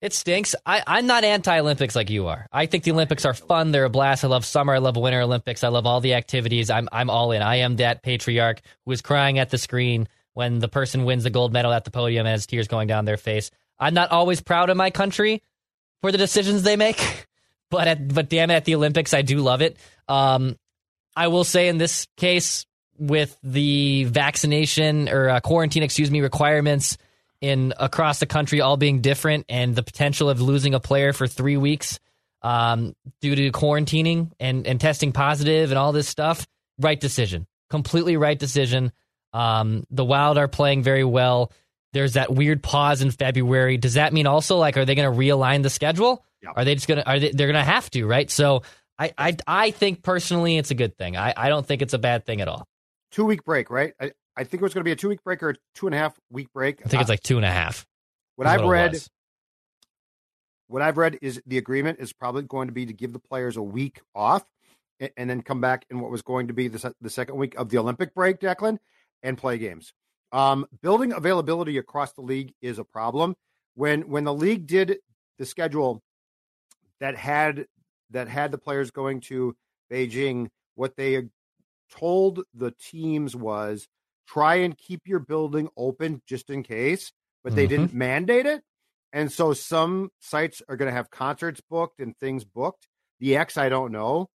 it 0.00 0.12
stinks. 0.12 0.54
I, 0.64 0.82
I'm 0.86 1.06
not 1.06 1.24
anti 1.24 1.58
Olympics 1.58 1.96
like 1.96 2.08
you 2.08 2.28
are. 2.28 2.46
I 2.52 2.66
think 2.66 2.84
the 2.84 2.92
Olympics 2.92 3.24
are 3.24 3.34
fun. 3.34 3.72
They're 3.72 3.84
a 3.84 3.90
blast. 3.90 4.24
I 4.24 4.28
love 4.28 4.44
summer. 4.44 4.74
I 4.74 4.78
love 4.78 4.96
Winter 4.96 5.20
Olympics. 5.20 5.64
I 5.64 5.68
love 5.68 5.86
all 5.86 6.00
the 6.00 6.14
activities. 6.14 6.70
I'm 6.70 6.88
I'm 6.92 7.10
all 7.10 7.32
in. 7.32 7.42
I 7.42 7.56
am 7.56 7.76
that 7.76 8.02
patriarch 8.02 8.60
who 8.84 8.92
is 8.92 9.02
crying 9.02 9.38
at 9.38 9.50
the 9.50 9.58
screen 9.58 10.08
when 10.34 10.60
the 10.60 10.68
person 10.68 11.04
wins 11.04 11.24
the 11.24 11.30
gold 11.30 11.52
medal 11.52 11.72
at 11.72 11.84
the 11.84 11.90
podium 11.90 12.26
and 12.26 12.32
has 12.32 12.46
tears 12.46 12.68
going 12.68 12.86
down 12.86 13.04
their 13.04 13.16
face. 13.16 13.50
I'm 13.78 13.94
not 13.94 14.10
always 14.10 14.40
proud 14.40 14.70
of 14.70 14.76
my 14.76 14.90
country 14.90 15.42
for 16.00 16.12
the 16.12 16.18
decisions 16.18 16.62
they 16.62 16.76
make, 16.76 17.26
but 17.70 17.88
at, 17.88 18.12
but 18.12 18.28
damn 18.28 18.50
it, 18.50 18.54
at 18.54 18.64
the 18.64 18.74
Olympics, 18.74 19.14
I 19.14 19.22
do 19.22 19.38
love 19.38 19.62
it. 19.62 19.76
Um, 20.08 20.56
I 21.16 21.28
will 21.28 21.44
say 21.44 21.68
in 21.68 21.78
this 21.78 22.06
case, 22.16 22.64
with 22.98 23.36
the 23.42 24.04
vaccination 24.04 25.08
or 25.08 25.28
uh, 25.28 25.40
quarantine, 25.40 25.82
excuse 25.82 26.10
me, 26.10 26.20
requirements 26.20 26.98
in 27.40 27.72
across 27.78 28.18
the 28.18 28.26
country 28.26 28.60
all 28.60 28.76
being 28.76 29.00
different, 29.00 29.46
and 29.48 29.74
the 29.74 29.82
potential 29.82 30.28
of 30.28 30.40
losing 30.40 30.74
a 30.74 30.80
player 30.80 31.12
for 31.12 31.26
three 31.26 31.56
weeks 31.56 32.00
um, 32.42 32.94
due 33.20 33.34
to 33.34 33.50
quarantining 33.52 34.32
and 34.40 34.66
and 34.66 34.80
testing 34.80 35.12
positive 35.12 35.70
and 35.70 35.78
all 35.78 35.92
this 35.92 36.08
stuff, 36.08 36.46
right 36.78 36.98
decision, 36.98 37.46
completely 37.70 38.16
right 38.16 38.38
decision. 38.38 38.92
Um, 39.32 39.84
the 39.90 40.04
Wild 40.04 40.38
are 40.38 40.48
playing 40.48 40.82
very 40.82 41.04
well. 41.04 41.52
There's 41.92 42.14
that 42.14 42.32
weird 42.32 42.62
pause 42.62 43.02
in 43.02 43.10
February. 43.10 43.76
Does 43.76 43.94
that 43.94 44.12
mean 44.12 44.26
also 44.26 44.56
like 44.56 44.76
are 44.76 44.84
they 44.84 44.94
going 44.94 45.10
to 45.10 45.18
realign 45.18 45.62
the 45.62 45.70
schedule? 45.70 46.24
Yeah. 46.42 46.50
Are 46.54 46.64
they 46.64 46.74
just 46.74 46.86
going 46.86 46.98
to 46.98 47.08
are 47.08 47.18
they 47.18 47.30
they're 47.30 47.46
going 47.46 47.64
to 47.64 47.70
have 47.70 47.90
to, 47.90 48.06
right? 48.06 48.30
So 48.30 48.62
I, 48.98 49.12
I 49.16 49.36
I 49.46 49.70
think 49.70 50.02
personally 50.02 50.56
it's 50.56 50.70
a 50.70 50.74
good 50.74 50.96
thing. 50.96 51.16
I, 51.16 51.32
I 51.36 51.48
don't 51.48 51.66
think 51.66 51.82
it's 51.82 51.94
a 51.94 51.98
bad 51.98 52.26
thing 52.26 52.40
at 52.40 52.48
all. 52.48 52.66
Two 53.10 53.24
week 53.24 53.44
break, 53.44 53.70
right? 53.70 53.94
I, 54.00 54.12
I 54.36 54.44
think 54.44 54.60
it 54.60 54.64
was 54.64 54.74
going 54.74 54.82
to 54.82 54.84
be 54.84 54.92
a 54.92 54.96
two 54.96 55.08
week 55.08 55.24
break 55.24 55.42
or 55.42 55.50
a 55.50 55.54
two 55.74 55.86
and 55.86 55.94
a 55.94 55.98
half 55.98 56.14
week 56.30 56.52
break. 56.52 56.80
I 56.84 56.88
think 56.88 57.00
it's 57.00 57.10
uh, 57.10 57.12
like 57.12 57.22
two 57.22 57.36
and 57.36 57.46
a 57.46 57.50
half. 57.50 57.86
What 58.36 58.46
I've 58.46 58.62
what 58.62 58.70
read, 58.70 59.02
what 60.68 60.82
I've 60.82 60.96
read 60.96 61.18
is 61.22 61.40
the 61.46 61.58
agreement 61.58 61.98
is 61.98 62.12
probably 62.12 62.42
going 62.42 62.68
to 62.68 62.72
be 62.72 62.86
to 62.86 62.92
give 62.92 63.12
the 63.12 63.18
players 63.18 63.56
a 63.56 63.62
week 63.62 64.00
off 64.14 64.44
and, 65.00 65.10
and 65.16 65.30
then 65.30 65.42
come 65.42 65.60
back 65.60 65.86
in 65.90 66.00
what 66.00 66.10
was 66.10 66.22
going 66.22 66.48
to 66.48 66.52
be 66.52 66.68
the, 66.68 66.94
the 67.00 67.10
second 67.10 67.36
week 67.36 67.56
of 67.56 67.70
the 67.70 67.78
Olympic 67.78 68.14
break, 68.14 68.38
Declan, 68.38 68.78
and 69.22 69.36
play 69.36 69.58
games. 69.58 69.92
Um, 70.32 70.66
building 70.82 71.12
availability 71.12 71.78
across 71.78 72.12
the 72.12 72.20
league 72.20 72.52
is 72.60 72.78
a 72.78 72.84
problem. 72.84 73.34
When 73.74 74.08
when 74.08 74.24
the 74.24 74.34
league 74.34 74.66
did 74.66 74.98
the 75.38 75.46
schedule 75.46 76.02
that 77.00 77.16
had 77.16 77.66
that 78.10 78.28
had 78.28 78.50
the 78.50 78.58
players 78.58 78.90
going 78.90 79.20
to 79.22 79.54
Beijing, 79.90 80.48
what 80.74 80.96
they 80.96 81.28
told 81.90 82.42
the 82.54 82.72
teams 82.72 83.34
was 83.34 83.86
try 84.26 84.56
and 84.56 84.76
keep 84.76 85.02
your 85.06 85.20
building 85.20 85.68
open 85.76 86.20
just 86.26 86.50
in 86.50 86.62
case, 86.62 87.12
but 87.42 87.54
they 87.54 87.64
Mhm. 87.66 87.68
didn't 87.68 87.94
mandate 87.94 88.46
it. 88.46 88.62
And 89.12 89.32
so 89.32 89.54
some 89.54 90.10
sites 90.20 90.60
are 90.68 90.76
going 90.76 90.90
to 90.90 90.94
have 90.94 91.10
concerts 91.10 91.62
booked 91.62 92.00
and 92.00 92.16
things 92.18 92.44
booked. 92.44 92.88
The 93.20 93.36
X, 93.36 93.56
I 93.56 93.70
don't 93.70 93.90
know. 93.90 94.28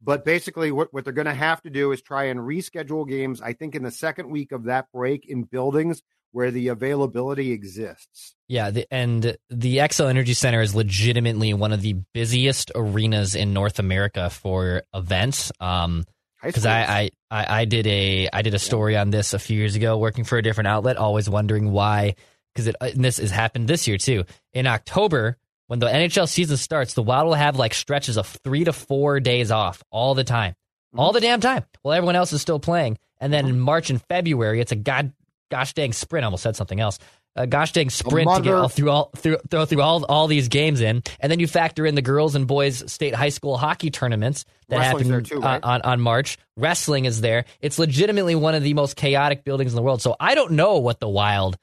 But 0.00 0.24
basically, 0.24 0.70
what, 0.70 0.92
what 0.92 1.04
they're 1.04 1.12
going 1.12 1.26
to 1.26 1.34
have 1.34 1.60
to 1.62 1.70
do 1.70 1.92
is 1.92 2.00
try 2.00 2.24
and 2.24 2.40
reschedule 2.40 3.08
games, 3.08 3.40
I 3.42 3.52
think, 3.52 3.74
in 3.74 3.82
the 3.82 3.90
second 3.90 4.30
week 4.30 4.52
of 4.52 4.64
that 4.64 4.86
break 4.92 5.26
in 5.26 5.42
buildings 5.42 6.02
where 6.30 6.50
the 6.50 6.68
availability 6.68 7.52
exists. 7.52 8.34
Yeah, 8.48 8.70
the, 8.70 8.86
and 8.92 9.36
the 9.50 9.78
Xcel 9.78 10.08
Energy 10.08 10.34
Center 10.34 10.60
is 10.60 10.74
legitimately 10.74 11.54
one 11.54 11.72
of 11.72 11.82
the 11.82 11.96
busiest 12.14 12.70
arenas 12.74 13.34
in 13.34 13.52
North 13.52 13.78
America 13.78 14.30
for 14.30 14.82
events. 14.94 15.50
Um, 15.58 16.04
because. 16.42 16.66
I, 16.66 16.80
I, 16.82 17.10
I 17.30 17.60
I 17.60 17.64
did 17.64 17.86
a 17.88 18.28
I 18.32 18.42
did 18.42 18.54
a 18.54 18.58
story 18.60 18.96
on 18.96 19.10
this 19.10 19.34
a 19.34 19.38
few 19.38 19.58
years 19.58 19.74
ago, 19.74 19.98
working 19.98 20.22
for 20.22 20.38
a 20.38 20.42
different 20.42 20.68
outlet, 20.68 20.96
always 20.96 21.28
wondering 21.28 21.72
why. 21.72 22.14
Because 22.54 22.68
it 22.68 22.76
and 22.80 23.04
this 23.04 23.18
has 23.18 23.30
happened 23.30 23.68
this 23.68 23.88
year 23.88 23.98
too. 23.98 24.24
In 24.52 24.66
October, 24.66 25.36
when 25.68 25.78
the 25.78 25.86
NHL 25.86 26.28
season 26.28 26.56
starts, 26.56 26.94
the 26.94 27.02
Wild 27.02 27.26
will 27.26 27.34
have 27.34 27.56
like 27.56 27.74
stretches 27.74 28.16
of 28.16 28.26
three 28.26 28.64
to 28.64 28.72
four 28.72 29.20
days 29.20 29.50
off 29.50 29.82
all 29.90 30.14
the 30.14 30.24
time, 30.24 30.54
all 30.96 31.12
the 31.12 31.20
damn 31.20 31.40
time, 31.40 31.64
while 31.82 31.94
everyone 31.94 32.16
else 32.16 32.32
is 32.32 32.42
still 32.42 32.58
playing. 32.58 32.98
And 33.20 33.32
then 33.32 33.46
in 33.46 33.60
March 33.60 33.90
and 33.90 34.02
February, 34.02 34.60
it's 34.60 34.72
a 34.72 34.76
god 34.76 35.12
gosh 35.50 35.74
dang 35.74 35.92
sprint. 35.92 36.24
I 36.24 36.26
almost 36.26 36.42
said 36.42 36.56
something 36.56 36.80
else. 36.80 36.98
A 37.36 37.46
gosh 37.46 37.72
dang 37.72 37.90
sprint 37.90 38.28
to 38.34 38.42
get 38.42 38.54
all 38.54 38.68
through 38.68 38.90
all 38.90 39.10
through 39.14 39.36
throw 39.48 39.64
through 39.64 39.82
all 39.82 40.04
all 40.06 40.26
these 40.26 40.48
games 40.48 40.80
in, 40.80 41.02
and 41.20 41.30
then 41.30 41.38
you 41.38 41.46
factor 41.46 41.86
in 41.86 41.94
the 41.94 42.02
girls 42.02 42.34
and 42.34 42.46
boys 42.48 42.90
state 42.90 43.14
high 43.14 43.28
school 43.28 43.56
hockey 43.56 43.90
tournaments 43.90 44.44
that 44.68 44.78
Wrestling's 44.78 45.08
happen 45.08 45.24
too, 45.24 45.36
uh, 45.36 45.46
right? 45.46 45.62
on 45.62 45.82
on 45.82 46.00
March. 46.00 46.38
Wrestling 46.56 47.04
is 47.04 47.20
there. 47.20 47.44
It's 47.60 47.78
legitimately 47.78 48.34
one 48.34 48.54
of 48.54 48.62
the 48.62 48.74
most 48.74 48.96
chaotic 48.96 49.44
buildings 49.44 49.72
in 49.72 49.76
the 49.76 49.82
world. 49.82 50.02
So 50.02 50.16
I 50.18 50.34
don't 50.34 50.52
know 50.52 50.78
what 50.78 50.98
the 50.98 51.08
Wild 51.08 51.58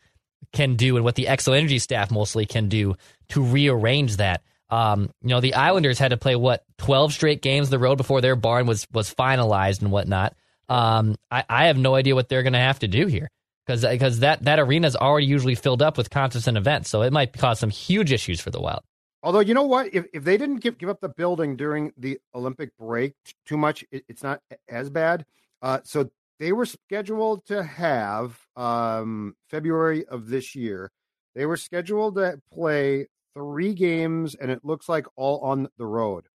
can 0.56 0.76
do 0.76 0.96
and 0.96 1.06
what 1.06 1.15
the 1.15 1.26
Xcel 1.26 1.56
Energy 1.58 1.80
staff 1.80 2.10
mostly 2.10 2.46
can 2.46 2.70
do 2.70 2.96
to 3.30 3.44
rearrange 3.44 4.18
that. 4.18 4.41
Um, 4.70 5.12
you 5.22 5.30
know, 5.30 5.41
the 5.41 5.54
Islanders 5.54 6.00
had 6.00 6.10
to 6.10 6.18
play 6.18 6.36
what 6.36 6.63
twelve 6.78 7.13
straight 7.13 7.41
games 7.41 7.70
the 7.70 7.78
road 7.78 7.98
before 7.98 8.22
their 8.22 8.36
barn 8.36 8.65
was 8.65 8.88
was 8.91 9.13
finalized 9.13 9.82
and 9.82 9.91
whatnot. 9.91 10.34
Um, 10.68 11.15
I, 11.30 11.44
I 11.48 11.65
have 11.65 11.78
no 11.78 11.94
idea 11.94 12.15
what 12.15 12.30
they're 12.30 12.41
going 12.41 12.54
to 12.54 12.60
have 12.60 12.80
to 12.80 12.88
do 12.88 13.06
here 13.06 13.30
because 13.65 13.86
because 13.86 14.20
that 14.20 14.44
that 14.44 14.60
arena 14.60 14.88
is 14.88 14.96
already 14.96 15.28
usually 15.28 15.56
filled 15.56 15.82
up 15.82 15.98
with 15.98 16.10
concerts 16.10 16.48
and 16.48 16.58
events, 16.58 16.89
so 16.89 17.04
it 17.04 17.13
might 17.13 17.34
cause 17.34 17.60
some 17.60 17.70
huge 17.70 18.12
issues 18.12 18.39
for 18.41 18.50
the 18.50 18.60
Wild. 18.60 18.82
Although 19.22 19.39
you 19.39 19.54
know 19.54 19.63
what, 19.63 19.94
if 19.94 20.06
if 20.13 20.24
they 20.24 20.38
didn't 20.38 20.58
give 20.58 20.78
give 20.78 20.89
up 20.89 21.02
the 21.02 21.10
building 21.10 21.56
during 21.56 21.94
the 21.98 22.20
Olympic 22.34 22.76
break 22.78 23.13
too 23.46 23.58
much, 23.58 23.84
it, 23.91 24.04
it's 24.08 24.24
not 24.24 24.41
as 24.70 24.89
bad. 24.89 25.26
Uh, 25.62 25.80
so 25.84 26.10
they 26.39 26.52
were 26.52 26.65
scheduled 26.65 27.45
to 27.45 27.63
have 27.63 28.38
um, 28.56 29.36
February 29.50 30.06
of 30.06 30.28
this 30.28 30.56
year. 30.56 30.91
They 31.34 31.45
were 31.45 31.58
scheduled 31.58 32.15
to 32.15 32.39
play 32.52 33.08
three 33.34 33.74
games, 33.74 34.36
and 34.36 34.52
it 34.52 34.63
looks 34.63 34.88
like 34.88 35.06
all 35.15 35.39
on 35.41 35.67
the 35.78 35.86
road. 35.86 36.28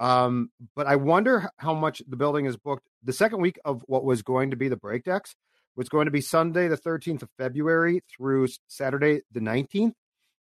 Um, 0.00 0.50
but 0.76 0.86
I 0.86 0.96
wonder 0.96 1.50
how 1.56 1.74
much 1.74 2.02
the 2.06 2.16
building 2.16 2.46
is 2.46 2.56
booked. 2.56 2.86
The 3.02 3.12
second 3.12 3.40
week 3.40 3.58
of 3.64 3.82
what 3.86 4.04
was 4.04 4.22
going 4.22 4.50
to 4.50 4.56
be 4.56 4.68
the 4.68 4.76
break 4.76 5.04
Dex 5.04 5.34
was 5.76 5.88
going 5.88 6.06
to 6.06 6.12
be 6.12 6.20
Sunday, 6.20 6.68
the 6.68 6.76
13th 6.76 7.22
of 7.22 7.30
February 7.36 8.02
through 8.08 8.48
Saturday, 8.68 9.22
the 9.32 9.40
19th. 9.40 9.92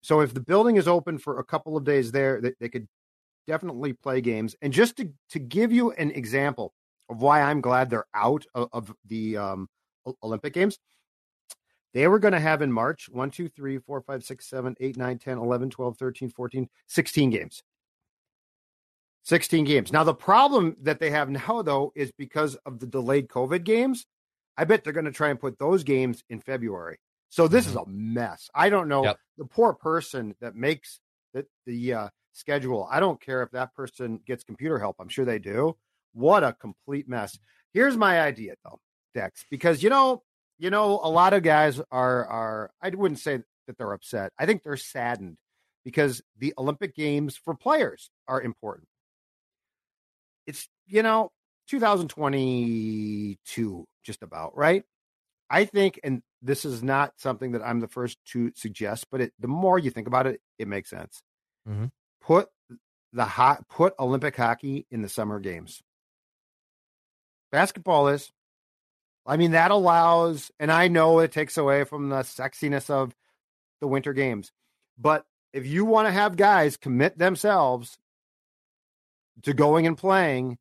So 0.00 0.20
if 0.20 0.32
the 0.32 0.40
building 0.40 0.76
is 0.76 0.88
open 0.88 1.18
for 1.18 1.38
a 1.38 1.44
couple 1.44 1.76
of 1.76 1.84
days 1.84 2.12
there, 2.12 2.40
they, 2.40 2.52
they 2.60 2.68
could 2.68 2.86
definitely 3.46 3.94
play 3.94 4.20
games. 4.20 4.54
And 4.62 4.72
just 4.72 4.96
to, 4.96 5.10
to 5.30 5.38
give 5.38 5.72
you 5.72 5.92
an 5.92 6.10
example 6.12 6.72
of 7.08 7.20
why 7.22 7.42
I'm 7.42 7.60
glad 7.60 7.90
they're 7.90 8.06
out 8.14 8.44
of, 8.54 8.68
of 8.72 8.94
the 9.06 9.36
um, 9.36 9.68
Olympic 10.22 10.52
Games, 10.54 10.78
they 11.94 12.06
were 12.06 12.18
going 12.18 12.32
to 12.32 12.40
have 12.40 12.62
in 12.62 12.70
March 12.70 13.08
1, 13.08 13.30
2, 13.30 13.48
3, 13.48 13.78
4, 13.78 14.00
5, 14.02 14.24
6, 14.24 14.48
7, 14.48 14.76
8, 14.78 14.96
9, 14.96 15.18
10, 15.18 15.38
11, 15.38 15.70
12, 15.70 15.96
13, 15.98 16.30
14, 16.30 16.68
16 16.86 17.30
games. 17.30 17.62
16 19.24 19.64
games. 19.64 19.92
Now, 19.92 20.04
the 20.04 20.14
problem 20.14 20.76
that 20.82 21.00
they 21.00 21.10
have 21.10 21.28
now, 21.28 21.62
though, 21.62 21.92
is 21.94 22.12
because 22.12 22.54
of 22.66 22.78
the 22.78 22.86
delayed 22.86 23.28
COVID 23.28 23.64
games. 23.64 24.06
I 24.56 24.64
bet 24.64 24.82
they're 24.84 24.92
going 24.92 25.04
to 25.04 25.12
try 25.12 25.28
and 25.28 25.38
put 25.38 25.58
those 25.58 25.84
games 25.84 26.24
in 26.30 26.40
February. 26.40 26.98
So 27.30 27.46
this 27.46 27.66
is 27.66 27.74
a 27.76 27.84
mess. 27.86 28.48
I 28.54 28.70
don't 28.70 28.88
know 28.88 29.04
Yep. 29.04 29.18
the 29.36 29.44
poor 29.44 29.74
person 29.74 30.34
that 30.40 30.54
makes 30.56 31.00
the 31.34 31.46
the 31.66 31.92
uh, 31.92 32.08
schedule. 32.32 32.88
I 32.90 33.00
don't 33.00 33.20
care 33.20 33.42
if 33.42 33.50
that 33.50 33.74
person 33.74 34.20
gets 34.26 34.44
computer 34.44 34.78
help. 34.78 34.96
I'm 34.98 35.08
sure 35.08 35.24
they 35.26 35.38
do. 35.38 35.76
What 36.18 36.42
a 36.42 36.52
complete 36.52 37.08
mess. 37.08 37.38
Here's 37.72 37.96
my 37.96 38.20
idea, 38.20 38.54
though, 38.64 38.80
Dex, 39.14 39.44
because 39.52 39.84
you 39.84 39.90
know, 39.90 40.24
you 40.58 40.68
know, 40.68 40.98
a 41.00 41.08
lot 41.08 41.32
of 41.32 41.44
guys 41.44 41.80
are 41.92 42.26
are. 42.26 42.72
I 42.82 42.90
wouldn't 42.90 43.20
say 43.20 43.38
that 43.68 43.78
they're 43.78 43.92
upset. 43.92 44.32
I 44.36 44.44
think 44.44 44.64
they're 44.64 44.76
saddened 44.76 45.36
because 45.84 46.20
the 46.36 46.54
Olympic 46.58 46.96
Games 46.96 47.36
for 47.36 47.54
players 47.54 48.10
are 48.26 48.42
important. 48.42 48.88
It's 50.48 50.68
you 50.88 51.04
know 51.04 51.30
2022, 51.68 53.84
just 54.02 54.24
about 54.24 54.56
right. 54.56 54.82
I 55.48 55.66
think, 55.66 56.00
and 56.02 56.22
this 56.42 56.64
is 56.64 56.82
not 56.82 57.12
something 57.18 57.52
that 57.52 57.62
I'm 57.62 57.78
the 57.78 57.86
first 57.86 58.18
to 58.32 58.50
suggest, 58.56 59.06
but 59.12 59.20
it, 59.20 59.32
the 59.38 59.46
more 59.48 59.78
you 59.78 59.90
think 59.90 60.08
about 60.08 60.26
it, 60.26 60.40
it 60.58 60.66
makes 60.66 60.90
sense. 60.90 61.22
Mhm. 61.66 61.92
Put 62.20 62.48
the 63.12 63.24
hot, 63.24 63.68
put 63.68 63.94
Olympic 64.00 64.36
hockey 64.36 64.84
in 64.90 65.02
the 65.02 65.08
summer 65.08 65.38
games. 65.38 65.80
Basketball 67.50 68.08
is. 68.08 68.32
I 69.26 69.36
mean, 69.36 69.50
that 69.50 69.70
allows, 69.70 70.50
and 70.58 70.72
I 70.72 70.88
know 70.88 71.18
it 71.18 71.32
takes 71.32 71.58
away 71.58 71.84
from 71.84 72.08
the 72.08 72.20
sexiness 72.20 72.88
of 72.88 73.14
the 73.80 73.86
winter 73.86 74.14
games, 74.14 74.52
but 74.96 75.26
if 75.52 75.66
you 75.66 75.84
want 75.84 76.08
to 76.08 76.12
have 76.12 76.36
guys 76.36 76.76
commit 76.76 77.18
themselves 77.18 77.98
to 79.42 79.52
going 79.52 79.86
and 79.86 79.98
playing 79.98 80.58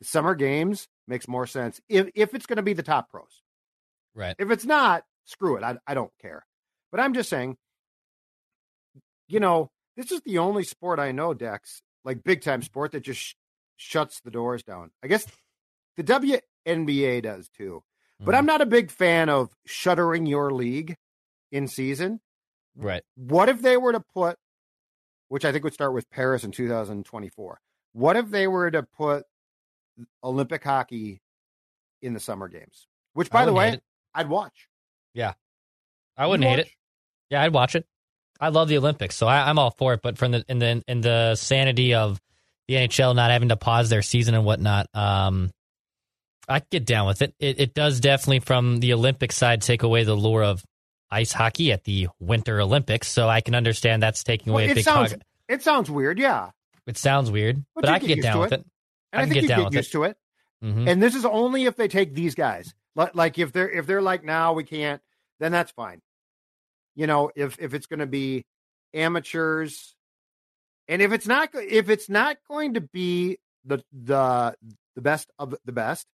the 0.00 0.04
summer 0.04 0.34
games, 0.34 0.88
makes 1.06 1.26
more 1.26 1.46
sense 1.46 1.80
if 1.88 2.08
if 2.14 2.34
it's 2.34 2.46
going 2.46 2.56
to 2.56 2.62
be 2.62 2.74
the 2.74 2.82
top 2.82 3.10
pros. 3.10 3.42
Right. 4.14 4.36
If 4.38 4.50
it's 4.50 4.64
not, 4.64 5.04
screw 5.24 5.56
it. 5.56 5.62
I 5.62 5.76
I 5.86 5.94
don't 5.94 6.12
care. 6.20 6.44
But 6.90 7.00
I'm 7.00 7.14
just 7.14 7.28
saying, 7.28 7.56
you 9.28 9.40
know, 9.40 9.70
this 9.96 10.12
is 10.12 10.20
the 10.22 10.38
only 10.38 10.64
sport 10.64 10.98
I 10.98 11.12
know, 11.12 11.34
Dex, 11.34 11.82
like 12.04 12.24
big 12.24 12.42
time 12.42 12.62
sport 12.62 12.92
that 12.92 13.00
just 13.00 13.20
sh- 13.20 13.34
shuts 13.76 14.20
the 14.20 14.30
doors 14.30 14.62
down. 14.62 14.90
I 15.02 15.06
guess 15.08 15.26
the 15.98 16.04
WNBA 16.04 17.22
does 17.22 17.48
too. 17.50 17.82
But 18.20 18.34
Mhm. 18.34 18.38
I'm 18.38 18.46
not 18.46 18.60
a 18.62 18.66
big 18.66 18.90
fan 18.90 19.28
of 19.28 19.50
shuttering 19.66 20.24
your 20.26 20.50
league 20.52 20.96
in 21.52 21.68
season. 21.68 22.20
right. 22.76 23.02
What 23.16 23.48
if 23.48 23.60
they 23.60 23.76
were 23.76 23.92
to 23.92 24.00
put, 24.00 24.38
which 25.28 25.44
I 25.44 25.50
think 25.52 25.64
would 25.64 25.74
start 25.74 25.92
with 25.92 26.08
Paris 26.10 26.44
in 26.44 26.52
2024, 26.52 27.60
what 27.92 28.16
if 28.16 28.30
they 28.30 28.46
were 28.46 28.70
to 28.70 28.82
put 28.84 29.24
Olympic 30.22 30.62
hockey 30.64 31.20
in 32.02 32.14
the 32.14 32.20
summer 32.20 32.46
games? 32.48 32.86
Which, 33.14 33.30
by 33.30 33.44
the 33.44 33.52
way. 33.52 33.80
I'd 34.14 34.28
watch. 34.28 34.68
Yeah. 35.14 35.34
I 36.16 36.26
wouldn't 36.26 36.48
You'd 36.48 36.56
hate 36.58 36.66
it. 36.66 36.72
Yeah, 37.30 37.42
I'd 37.42 37.52
watch 37.52 37.74
it. 37.74 37.86
I 38.40 38.48
love 38.50 38.68
the 38.68 38.78
Olympics, 38.78 39.16
so 39.16 39.26
I, 39.26 39.48
I'm 39.50 39.58
all 39.58 39.70
for 39.72 39.94
it. 39.94 40.00
But 40.02 40.16
from 40.16 40.30
the 40.32 40.44
in 40.48 40.58
the 40.60 40.82
in 40.86 41.00
the 41.00 41.34
sanity 41.34 41.94
of 41.94 42.20
the 42.68 42.74
NHL 42.74 43.14
not 43.16 43.30
having 43.32 43.48
to 43.48 43.56
pause 43.56 43.88
their 43.90 44.02
season 44.02 44.34
and 44.34 44.44
whatnot, 44.44 44.86
um, 44.94 45.50
I 46.48 46.60
get 46.70 46.86
down 46.86 47.06
with 47.06 47.22
it. 47.22 47.34
it. 47.38 47.60
It 47.60 47.74
does 47.74 48.00
definitely, 48.00 48.40
from 48.40 48.80
the 48.80 48.92
Olympic 48.94 49.32
side, 49.32 49.62
take 49.62 49.82
away 49.82 50.04
the 50.04 50.14
lure 50.14 50.44
of 50.44 50.64
ice 51.10 51.32
hockey 51.32 51.72
at 51.72 51.84
the 51.84 52.08
Winter 52.20 52.60
Olympics. 52.60 53.08
So 53.08 53.28
I 53.28 53.40
can 53.40 53.54
understand 53.54 54.02
that's 54.02 54.24
taking 54.24 54.52
Well, 54.52 54.62
away 54.62 54.68
a 54.68 54.72
it 54.72 54.76
big. 54.76 54.84
sounds 54.84 55.14
it 55.48 55.62
sounds 55.62 55.90
weird, 55.90 56.18
yeah. 56.18 56.50
it 56.86 56.98
sounds 56.98 57.30
weird, 57.30 57.64
But 57.74 57.82
but, 57.82 57.90
I 57.90 57.98
get 57.98 58.06
can 58.06 58.16
get 58.16 58.22
down 58.22 58.40
with 58.40 58.52
it. 58.52 58.60
it. 58.60 58.66
And 59.12 59.22
I 59.22 59.24
think 59.24 59.34
get 59.34 59.42
you 59.44 59.48
down 59.48 59.58
get 59.60 59.64
with 59.66 59.74
used 59.74 59.92
to 59.92 60.02
it. 60.04 60.16
hmm 60.62 60.86
And 60.88 61.02
this 61.02 61.14
is 61.14 61.24
only 61.24 61.64
if 61.64 61.76
they 61.76 61.88
take 61.88 62.14
these 62.14 62.34
guys. 62.34 62.74
Like, 62.94 63.14
like 63.14 63.38
if 63.38 63.52
they're 63.52 63.70
if 63.70 63.86
they're 63.86 64.02
like 64.02 64.24
now 64.24 64.52
we 64.52 64.64
can't, 64.64 65.00
then 65.40 65.52
that's 65.52 65.70
fine. 65.72 66.00
You 66.96 67.06
know, 67.06 67.30
if 67.36 67.58
if 67.60 67.72
it's 67.74 67.86
going 67.86 68.00
to 68.00 68.06
be 68.06 68.44
amateurs, 68.92 69.94
and 70.88 71.00
if 71.00 71.12
it's 71.12 71.26
not 71.26 71.50
if 71.54 71.88
it's 71.88 72.08
not 72.08 72.36
going 72.50 72.74
to 72.74 72.80
be 72.80 73.38
the 73.64 73.78
the 73.92 74.54
the 74.96 75.00
best 75.02 75.30
of 75.38 75.54
the 75.64 75.72
best, 75.72 76.06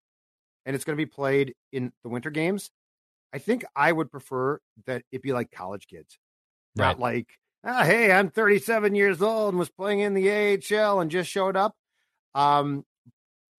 and 0.66 0.74
it's 0.74 0.84
going 0.84 0.96
to 0.96 1.04
be 1.04 1.10
played 1.10 1.54
in 1.72 1.92
the 2.02 2.08
winter 2.08 2.30
games, 2.30 2.70
I 3.32 3.38
think 3.38 3.64
I 3.74 3.92
would 3.92 4.10
prefer 4.10 4.58
that 4.86 5.02
it 5.10 5.22
be 5.22 5.32
like 5.32 5.50
college 5.50 5.86
kids, 5.86 6.18
not 6.76 6.98
like 7.00 7.28
ah, 7.64 7.84
hey, 7.84 8.12
I'm 8.12 8.30
37 8.30 8.94
years 8.94 9.22
old 9.22 9.50
and 9.50 9.58
was 9.58 9.70
playing 9.70 10.00
in 10.00 10.14
the 10.14 10.30
AHL 10.30 11.00
and 11.00 11.10
just 11.10 11.30
showed 11.30 11.56
up. 11.56 11.74
Um, 12.34 12.84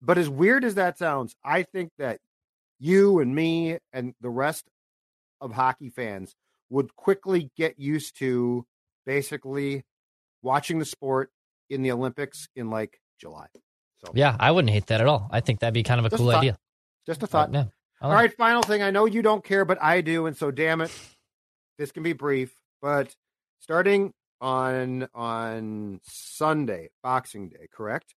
but 0.01 0.17
as 0.17 0.29
weird 0.29 0.65
as 0.65 0.75
that 0.75 0.97
sounds, 0.97 1.35
I 1.43 1.63
think 1.63 1.91
that 1.97 2.19
you 2.79 3.19
and 3.19 3.33
me 3.33 3.77
and 3.93 4.13
the 4.19 4.29
rest 4.29 4.65
of 5.39 5.53
hockey 5.53 5.89
fans 5.89 6.35
would 6.69 6.95
quickly 6.95 7.51
get 7.55 7.79
used 7.79 8.17
to 8.19 8.65
basically 9.05 9.83
watching 10.41 10.79
the 10.79 10.85
sport 10.85 11.29
in 11.69 11.81
the 11.81 11.91
Olympics 11.91 12.47
in 12.55 12.69
like 12.69 12.99
July. 13.19 13.47
So 14.03 14.11
Yeah, 14.13 14.35
I 14.39 14.51
wouldn't 14.51 14.71
hate 14.71 14.87
that 14.87 14.99
at 14.99 15.07
all. 15.07 15.29
I 15.31 15.39
think 15.39 15.59
that'd 15.59 15.73
be 15.73 15.83
kind 15.83 16.05
of 16.05 16.11
a 16.11 16.15
cool 16.17 16.31
thought- 16.31 16.39
idea. 16.39 16.57
Just 17.05 17.23
a 17.23 17.27
thought. 17.27 17.55
I 17.55 17.67
All 18.01 18.11
like 18.11 18.31
it. 18.31 18.37
final 18.37 18.61
thing. 18.63 18.81
I 18.81 18.91
know 18.91 19.05
you 19.05 19.21
don't 19.21 19.43
care, 19.43 19.65
but 19.65 19.81
I 19.81 20.01
do, 20.01 20.25
and 20.25 20.35
so 20.35 20.51
damn 20.51 20.81
it, 20.81 20.91
this 21.77 21.91
can 21.91 22.03
be 22.03 22.13
brief. 22.13 22.53
But 22.81 23.15
starting 23.59 24.13
on 24.41 25.07
on 25.13 26.01
Sunday, 26.03 26.89
Boxing 27.01 27.49
Day, 27.49 27.67
correct? 27.73 28.13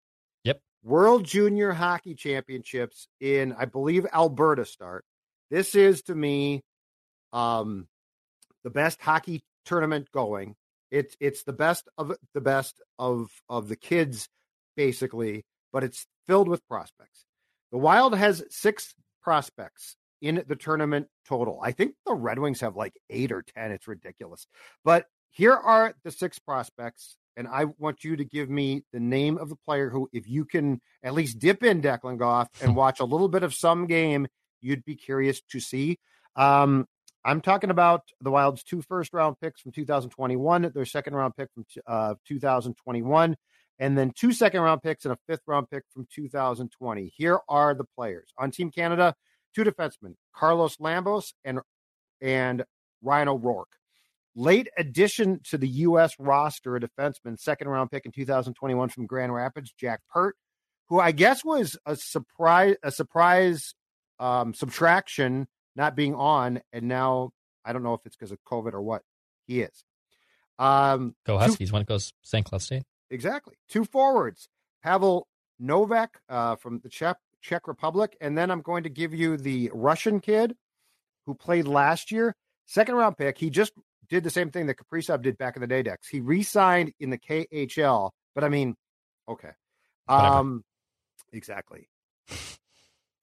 Yep. 0.43 0.61
World 0.83 1.25
Junior 1.25 1.71
Hockey 1.73 2.15
Championships 2.15 3.07
in, 3.19 3.53
I 3.53 3.65
believe, 3.65 4.05
Alberta 4.13 4.65
start. 4.65 5.03
This 5.51 5.75
is 5.75 6.01
to 6.03 6.15
me, 6.15 6.61
um, 7.33 7.87
the 8.63 8.69
best 8.69 9.01
hockey 9.01 9.43
tournament 9.65 10.07
going. 10.13 10.55
It's 10.91 11.15
it's 11.19 11.43
the 11.43 11.53
best 11.53 11.89
of 11.97 12.13
the 12.33 12.41
best 12.41 12.81
of 12.97 13.29
of 13.49 13.67
the 13.67 13.75
kids, 13.75 14.29
basically, 14.77 15.43
but 15.71 15.83
it's 15.83 16.05
filled 16.27 16.47
with 16.47 16.65
prospects. 16.67 17.25
The 17.73 17.79
Wild 17.79 18.15
has 18.15 18.43
six 18.51 18.93
prospects 19.23 19.97
in 20.21 20.43
the 20.47 20.55
tournament 20.55 21.07
total. 21.27 21.59
I 21.61 21.71
think 21.71 21.95
the 22.05 22.13
Red 22.13 22.37
Wings 22.37 22.61
have 22.61 22.75
like 22.75 22.93
eight 23.09 23.31
or 23.31 23.41
10. 23.41 23.71
It's 23.71 23.87
ridiculous. 23.87 24.45
But 24.85 25.07
here 25.31 25.53
are 25.53 25.95
the 26.03 26.11
six 26.11 26.37
prospects. 26.37 27.17
And 27.35 27.47
I 27.47 27.65
want 27.79 28.03
you 28.03 28.15
to 28.15 28.23
give 28.23 28.47
me 28.47 28.83
the 28.93 28.99
name 28.99 29.39
of 29.39 29.49
the 29.49 29.55
player 29.55 29.89
who, 29.89 30.07
if 30.13 30.29
you 30.29 30.45
can 30.45 30.81
at 31.01 31.15
least 31.15 31.39
dip 31.39 31.63
in 31.63 31.81
Declan 31.81 32.19
Goff 32.19 32.47
and 32.61 32.75
watch 32.75 32.99
a 32.99 33.05
little 33.05 33.27
bit 33.27 33.41
of 33.41 33.55
some 33.55 33.87
game, 33.87 34.27
you'd 34.61 34.85
be 34.85 34.95
curious 34.95 35.41
to 35.49 35.59
see. 35.59 35.97
Um, 36.35 36.85
I'm 37.25 37.41
talking 37.41 37.71
about 37.71 38.03
the 38.21 38.29
Wild's 38.29 38.63
two 38.63 38.83
first 38.83 39.13
round 39.13 39.37
picks 39.41 39.61
from 39.61 39.71
2021, 39.71 40.71
their 40.75 40.85
second 40.85 41.15
round 41.15 41.35
pick 41.35 41.49
from 41.55 41.65
uh, 41.87 42.13
2021, 42.27 43.35
and 43.83 43.97
then 43.97 44.13
two 44.15 44.31
second 44.31 44.61
round 44.61 44.81
picks 44.81 45.03
and 45.03 45.13
a 45.13 45.17
fifth 45.27 45.41
round 45.45 45.69
pick 45.69 45.83
from 45.93 46.07
2020. 46.09 47.13
Here 47.17 47.39
are 47.49 47.75
the 47.75 47.83
players 47.83 48.29
on 48.37 48.49
Team 48.49 48.71
Canada: 48.71 49.13
two 49.53 49.65
defensemen, 49.65 50.15
Carson 50.33 50.85
Lambos 50.85 51.33
and 51.43 51.59
and 52.21 52.63
Ryan 53.01 53.27
O'Rourke. 53.27 53.75
Late 54.35 54.69
addition 54.77 55.41
to 55.49 55.57
the 55.57 55.67
U.S. 55.67 56.13
roster, 56.17 56.77
a 56.77 56.79
defenseman, 56.79 57.37
second 57.37 57.67
round 57.67 57.91
pick 57.91 58.05
in 58.05 58.13
2021 58.13 58.87
from 58.87 59.05
Grand 59.05 59.33
Rapids, 59.33 59.73
Jack 59.77 59.99
Peart, 60.11 60.37
who 60.87 61.01
I 61.01 61.11
guess 61.11 61.43
was 61.43 61.77
a 61.85 61.97
surprise, 61.97 62.75
a 62.83 62.91
surprise 62.91 63.75
um, 64.17 64.53
subtraction 64.53 65.45
not 65.75 65.93
being 65.97 66.15
on, 66.15 66.61
and 66.71 66.87
now 66.87 67.31
I 67.65 67.73
don't 67.73 67.83
know 67.83 67.95
if 67.95 68.01
it's 68.05 68.15
because 68.15 68.31
of 68.31 68.37
COVID 68.49 68.73
or 68.73 68.81
what. 68.81 69.01
He 69.45 69.59
is. 69.59 69.83
Um, 70.57 71.15
Go 71.25 71.37
two- 71.37 71.43
Huskies 71.43 71.73
when 71.73 71.81
it 71.81 71.87
goes 71.89 72.13
St. 72.21 72.45
Cloud 72.45 72.61
State. 72.61 72.83
Exactly. 73.13 73.53
Two 73.69 73.85
forwards, 73.85 74.49
Pavel 74.83 75.27
Novak 75.59 76.19
uh, 76.29 76.55
from 76.55 76.79
the 76.79 76.89
Czech, 76.89 77.17
Czech 77.43 77.67
Republic. 77.67 78.17
And 78.19 78.35
then 78.35 78.49
I'm 78.49 78.61
going 78.61 78.83
to 78.83 78.89
give 78.89 79.13
you 79.13 79.37
the 79.37 79.69
Russian 79.71 80.19
kid 80.19 80.55
who 81.27 81.35
played 81.35 81.67
last 81.67 82.11
year, 82.11 82.35
second 82.65 82.95
round 82.95 83.15
pick. 83.15 83.37
He 83.37 83.51
just 83.51 83.71
did 84.09 84.23
the 84.23 84.31
same 84.31 84.49
thing 84.49 84.65
that 84.65 84.77
Kaprizov 84.77 85.21
did 85.21 85.37
back 85.37 85.55
in 85.55 85.61
the 85.61 85.67
day, 85.67 85.83
Dex. 85.83 86.07
He 86.07 86.21
re 86.21 86.41
signed 86.41 86.91
in 86.99 87.11
the 87.11 87.19
KHL, 87.19 88.09
but 88.33 88.43
I 88.43 88.49
mean, 88.49 88.75
okay. 89.29 89.51
Whatever. 90.05 90.35
Um, 90.35 90.63
exactly. 91.31 91.87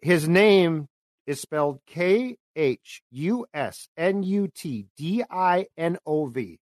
His 0.00 0.28
name 0.28 0.86
is 1.26 1.40
spelled 1.40 1.80
K 1.86 2.36
H 2.54 3.02
U 3.10 3.44
S 3.52 3.88
N 3.96 4.22
U 4.22 4.48
T 4.54 4.86
D 4.96 5.24
I 5.28 5.66
N 5.76 5.98
O 6.06 6.26
V. 6.26 6.60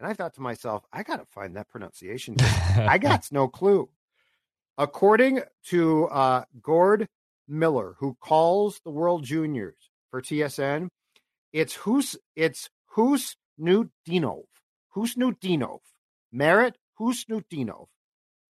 And 0.00 0.08
I 0.08 0.14
thought 0.14 0.34
to 0.34 0.40
myself, 0.40 0.82
I 0.92 1.02
got 1.02 1.18
to 1.18 1.26
find 1.26 1.56
that 1.56 1.68
pronunciation. 1.68 2.36
I 2.40 2.96
got 2.96 3.30
no 3.30 3.48
clue. 3.48 3.90
According 4.78 5.42
to 5.66 6.06
uh, 6.06 6.44
Gord 6.62 7.06
Miller, 7.46 7.96
who 7.98 8.16
calls 8.18 8.80
the 8.82 8.90
World 8.90 9.24
Juniors 9.24 9.90
for 10.10 10.22
TSN, 10.22 10.88
it's 11.52 11.74
Hus 11.74 12.16
it's 12.34 12.70
Husnudinov, 12.96 14.44
Husnudinov, 14.96 15.80
Marat 16.32 16.76
Husnudinov, 16.98 17.88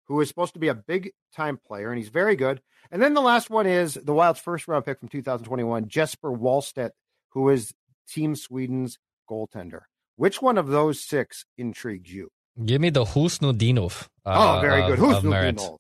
who 0.06 0.20
is 0.20 0.28
supposed 0.28 0.54
to 0.54 0.60
be 0.60 0.68
a 0.68 0.74
big 0.74 1.10
time 1.34 1.58
player, 1.66 1.90
and 1.90 1.98
he's 1.98 2.08
very 2.08 2.36
good. 2.36 2.62
And 2.92 3.02
then 3.02 3.14
the 3.14 3.20
last 3.20 3.50
one 3.50 3.66
is 3.66 3.94
the 3.94 4.14
Wild's 4.14 4.38
first 4.38 4.68
round 4.68 4.84
pick 4.84 5.00
from 5.00 5.08
2021, 5.08 5.88
Jesper 5.88 6.30
Wallstedt, 6.30 6.90
who 7.30 7.48
is 7.48 7.72
Team 8.08 8.36
Sweden's 8.36 8.98
goaltender. 9.28 9.82
Which 10.22 10.40
one 10.40 10.56
of 10.56 10.68
those 10.68 11.00
six 11.00 11.44
intrigues 11.58 12.12
you? 12.14 12.28
Give 12.64 12.80
me 12.80 12.90
the 12.90 13.02
Husnudinov. 13.04 14.06
oh, 14.24 14.30
uh, 14.30 14.60
very 14.60 14.82
good. 14.82 14.92
of- 14.92 14.98
Who's 15.00 15.16
of 15.16 15.24
Merit. 15.24 15.56
Nudinov? 15.56 15.76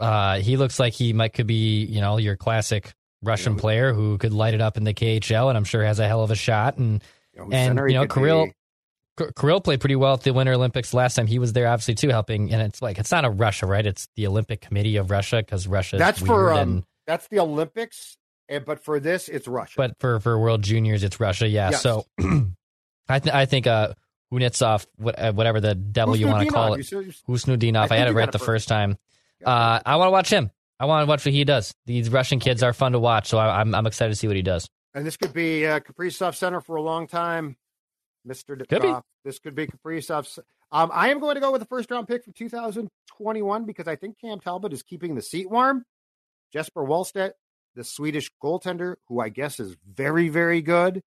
Uh, 0.00 0.38
he 0.40 0.56
looks 0.56 0.80
like 0.80 0.94
he 0.94 1.12
might 1.12 1.34
could 1.34 1.46
be, 1.46 1.84
you 1.84 2.00
know, 2.00 2.16
your 2.16 2.34
classic 2.34 2.94
Russian 3.22 3.52
Yeah. 3.52 3.60
player 3.60 3.92
who 3.92 4.16
could 4.16 4.32
light 4.32 4.54
it 4.54 4.62
up 4.62 4.78
in 4.78 4.84
the 4.84 4.94
KHL, 4.94 5.50
and 5.50 5.58
I'm 5.58 5.64
sure 5.64 5.84
has 5.84 5.98
a 5.98 6.08
hell 6.08 6.22
of 6.22 6.30
a 6.30 6.34
shot. 6.34 6.78
And 6.78 7.02
You 7.34 7.40
know, 7.44 7.48
And, 7.52 7.78
you 7.90 7.98
know, 7.98 8.06
Kirill- 8.06 8.46
be. 9.18 9.24
Kirill 9.38 9.60
played 9.60 9.80
pretty 9.80 9.96
well 9.96 10.14
at 10.14 10.22
the 10.22 10.32
Winter 10.32 10.54
Olympics 10.54 10.94
last 10.94 11.16
time 11.16 11.26
he 11.26 11.38
was 11.38 11.52
there, 11.52 11.68
obviously 11.68 11.94
too, 11.94 12.08
helping. 12.08 12.50
And 12.50 12.62
it's 12.62 12.80
like 12.80 12.98
it's 12.98 13.10
not 13.10 13.26
a 13.26 13.30
Russia, 13.30 13.66
right? 13.66 13.84
It's 13.84 14.08
the 14.16 14.26
Olympic 14.26 14.62
Committee 14.62 14.96
of 14.96 15.10
Russia 15.10 15.36
because 15.44 15.66
Russia. 15.68 15.98
That's 15.98 16.18
for 16.18 16.54
um, 16.54 16.58
and, 16.58 16.84
that's 17.06 17.28
the 17.28 17.40
Olympics, 17.40 18.16
eh, 18.48 18.58
but 18.58 18.82
for 18.82 18.98
this, 19.00 19.28
it's 19.28 19.46
Russia. 19.46 19.74
but 19.76 20.00
for 20.00 20.18
for 20.18 20.38
World 20.38 20.62
Juniors, 20.62 21.02
it's 21.04 21.20
Russia. 21.20 21.46
Yeah. 21.46 21.72
Yes. 21.72 21.82
So 21.82 22.06
I 23.08 23.18
th- 23.18 23.34
I 23.34 23.46
think 23.46 23.66
uh 23.66 23.94
Hunitsov, 24.32 24.86
what, 24.96 25.18
uh, 25.18 25.32
whatever 25.32 25.60
the 25.60 25.74
devil 25.74 26.16
you 26.16 26.26
want 26.26 26.46
to 26.48 26.52
call 26.52 26.74
it, 26.74 26.80
Husnudinov. 26.80 27.90
I, 27.90 27.94
I 27.94 27.98
had 27.98 28.08
it 28.08 28.12
right 28.12 28.32
the 28.32 28.38
first. 28.38 28.66
time. 28.66 28.96
Uh, 29.44 29.80
I 29.84 29.96
want 29.96 30.06
to 30.06 30.10
watch 30.12 30.30
him. 30.30 30.50
I 30.80 30.86
want 30.86 31.04
to 31.04 31.08
watch 31.08 31.24
what 31.24 31.34
he 31.34 31.44
does. 31.44 31.74
These 31.84 32.08
Russian 32.08 32.40
kids 32.40 32.62
are 32.62 32.72
fun 32.72 32.92
to 32.92 32.98
watch, 32.98 33.28
so 33.28 33.38
I, 33.38 33.60
I'm 33.60 33.74
I'm 33.74 33.86
excited 33.86 34.10
to 34.10 34.16
see 34.16 34.26
what 34.26 34.36
he 34.36 34.42
does. 34.42 34.68
and 34.94 35.06
this 35.06 35.16
could 35.16 35.32
be 35.32 35.66
uh, 35.66 35.80
Kaprizov 35.80 36.34
center 36.34 36.60
for 36.60 36.76
a 36.76 36.82
long 36.82 37.06
time, 37.06 37.56
Mister. 38.24 38.56
Could 38.56 38.82
be. 38.82 38.94
This 39.24 39.38
could 39.38 39.54
be 39.54 39.66
Kaprizov's. 39.66 40.38
Um, 40.72 40.90
I 40.92 41.10
am 41.10 41.20
going 41.20 41.34
to 41.34 41.40
go 41.40 41.52
with 41.52 41.60
the 41.60 41.66
first 41.66 41.90
round 41.90 42.08
pick 42.08 42.24
from 42.24 42.32
2021 42.32 43.64
because 43.66 43.86
I 43.86 43.96
think 43.96 44.18
Cam 44.18 44.40
Talbot 44.40 44.72
is 44.72 44.82
keeping 44.82 45.14
the 45.14 45.22
seat 45.22 45.50
warm. 45.50 45.84
Jesper 46.52 46.82
Wallstedt 46.82 47.32
the 47.74 47.84
Swedish 47.84 48.30
goaltender, 48.42 48.96
who 49.08 49.20
I 49.20 49.28
guess 49.28 49.60
is 49.60 49.76
very, 49.90 50.28
very 50.28 50.62
good. 50.62 51.02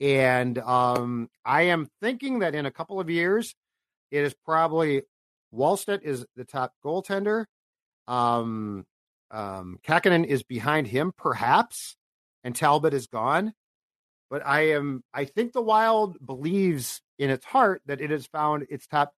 And 0.00 0.58
um, 0.58 1.28
I 1.44 1.62
am 1.62 1.88
thinking 2.00 2.38
that 2.40 2.54
in 2.54 2.66
a 2.66 2.70
couple 2.70 3.00
of 3.00 3.10
years, 3.10 3.54
it 4.10 4.22
is 4.24 4.34
probably 4.44 5.02
Wallstedt 5.54 6.02
is 6.02 6.24
the 6.36 6.44
top 6.44 6.72
goaltender. 6.84 7.44
Um, 8.08 8.86
um, 9.30 9.78
Kahkonen 9.86 10.24
is 10.24 10.42
behind 10.42 10.86
him, 10.86 11.12
perhaps, 11.16 11.96
and 12.42 12.56
Talbot 12.56 12.94
is 12.94 13.06
gone. 13.06 13.52
But 14.30 14.46
I 14.46 14.70
am, 14.70 15.02
I 15.12 15.24
think 15.24 15.52
the 15.52 15.60
Wild 15.60 16.24
believes 16.24 17.02
in 17.18 17.30
its 17.30 17.44
heart 17.44 17.82
that 17.86 18.00
it 18.00 18.10
has 18.10 18.26
found 18.26 18.66
its 18.70 18.86
top 18.86 19.12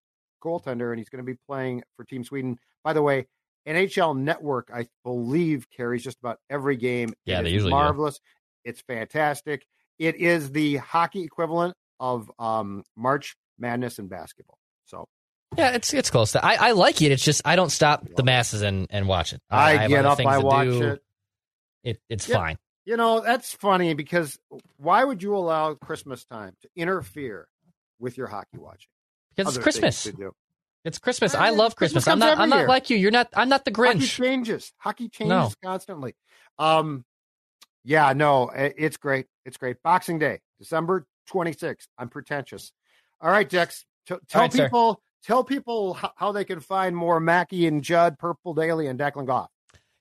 goaltender, 0.43 0.91
and 0.91 0.99
he's 0.99 1.09
going 1.09 1.25
to 1.25 1.31
be 1.31 1.39
playing 1.49 1.83
for 1.97 2.05
Team 2.05 2.25
Sweden. 2.25 2.59
By 2.83 2.93
the 2.93 3.03
way, 3.03 3.27
NHL 3.69 4.17
Network, 4.17 4.71
I 4.73 4.89
believe, 5.05 5.69
carries 5.71 6.03
just 6.05 6.19
about 6.21 6.39
every 6.49 6.77
game. 6.77 7.13
Yeah, 7.27 7.41
It 7.41 7.45
they 7.45 7.51
usually 7.51 7.71
do. 7.71 7.77
marvelous. 7.77 8.21
It's 8.65 8.81
fantastic. 8.83 9.67
It 10.01 10.17
is 10.17 10.51
the 10.51 10.77
hockey 10.79 11.23
equivalent 11.23 11.77
of 12.01 12.33
um, 12.39 12.83
March 12.97 13.37
Madness 13.59 13.99
in 13.99 14.09
basketball. 14.09 14.59
So 14.87 15.07
Yeah, 15.59 15.73
it's 15.73 15.93
it's 15.93 16.11
close. 16.11 16.33
To, 16.33 16.43
I 16.45 16.55
I 16.55 16.73
like 16.73 17.03
it. 17.03 17.13
It's 17.13 17.23
just 17.23 17.43
I 17.45 17.55
don't 17.55 17.71
stop 17.71 18.07
the 18.17 18.23
masses 18.25 18.63
and 18.63 18.87
and 18.91 19.07
watch 19.07 19.35
it. 19.35 19.41
I, 19.51 19.77
have 19.77 19.91
get 19.91 20.07
up, 20.07 20.19
I 20.19 20.39
watch 20.39 20.67
do. 20.67 20.83
it. 20.85 21.03
It 21.85 22.01
it's 22.09 22.27
Yep. 22.27 22.39
fine. 22.39 22.57
You 22.87 22.97
know, 22.97 23.21
that's 23.21 23.53
funny 23.53 23.93
because 23.93 24.39
why 24.79 25.05
would 25.05 25.23
you 25.23 25.37
allow 25.37 25.75
Christmas 25.75 26.25
time 26.25 26.57
to 26.63 26.69
interfere 26.75 27.47
with 27.99 28.17
your 28.17 28.27
hockey 28.27 28.57
watching? 28.57 28.89
Because 29.37 29.55
it's 29.55 29.63
Christmas. 29.63 30.03
things 30.03 30.17
to 30.17 30.23
do. 30.23 30.33
It's 30.87 30.99
Christmas. 30.99 31.35
Eh, 31.35 31.39
I 31.39 31.51
love 31.51 31.77
Christmas 31.77 32.05
Christmas. 32.05 32.13
I'm 32.13 32.19
not. 32.19 32.39
I'm 32.39 32.49
not 32.49 32.61
year. 32.61 32.69
like 32.69 32.89
you. 32.89 32.97
You're 32.97 33.11
not. 33.11 33.29
I'm 33.35 33.51
not 33.51 33.67
the 33.67 33.71
Grinch. 33.71 33.93
Hockey 33.97 34.07
changes. 34.07 34.73
Hockey 34.79 35.09
changes 35.11 35.29
No. 35.29 35.51
constantly. 35.63 36.15
Um, 36.59 37.05
yeah, 37.85 38.13
no, 38.13 38.51
it's 38.55 38.97
great. 38.97 39.27
It's 39.45 39.57
great. 39.57 39.83
Boxing 39.83 40.19
Day, 40.19 40.41
December 40.59 41.07
26th. 41.31 41.87
I'm 41.99 42.09
pretentious. 42.09 42.73
All 43.21 43.31
right, 43.31 43.49
Dex. 43.49 43.85
T- 44.07 44.15
tell 44.29 44.43
right, 44.43 44.53
sir. 44.53 44.65
people. 44.65 45.01
Tell 45.23 45.45
people 45.45 45.95
how, 45.95 46.13
how 46.17 46.33
they 46.33 46.45
can 46.45 46.61
find 46.61 46.97
more 46.97 47.21
Mackey 47.21 47.67
and 47.67 47.83
Judd, 47.83 48.19
Purple 48.19 48.55
Daily, 48.55 48.87
and 48.87 48.99
Declan 48.99 49.27
Goff. 49.27 49.51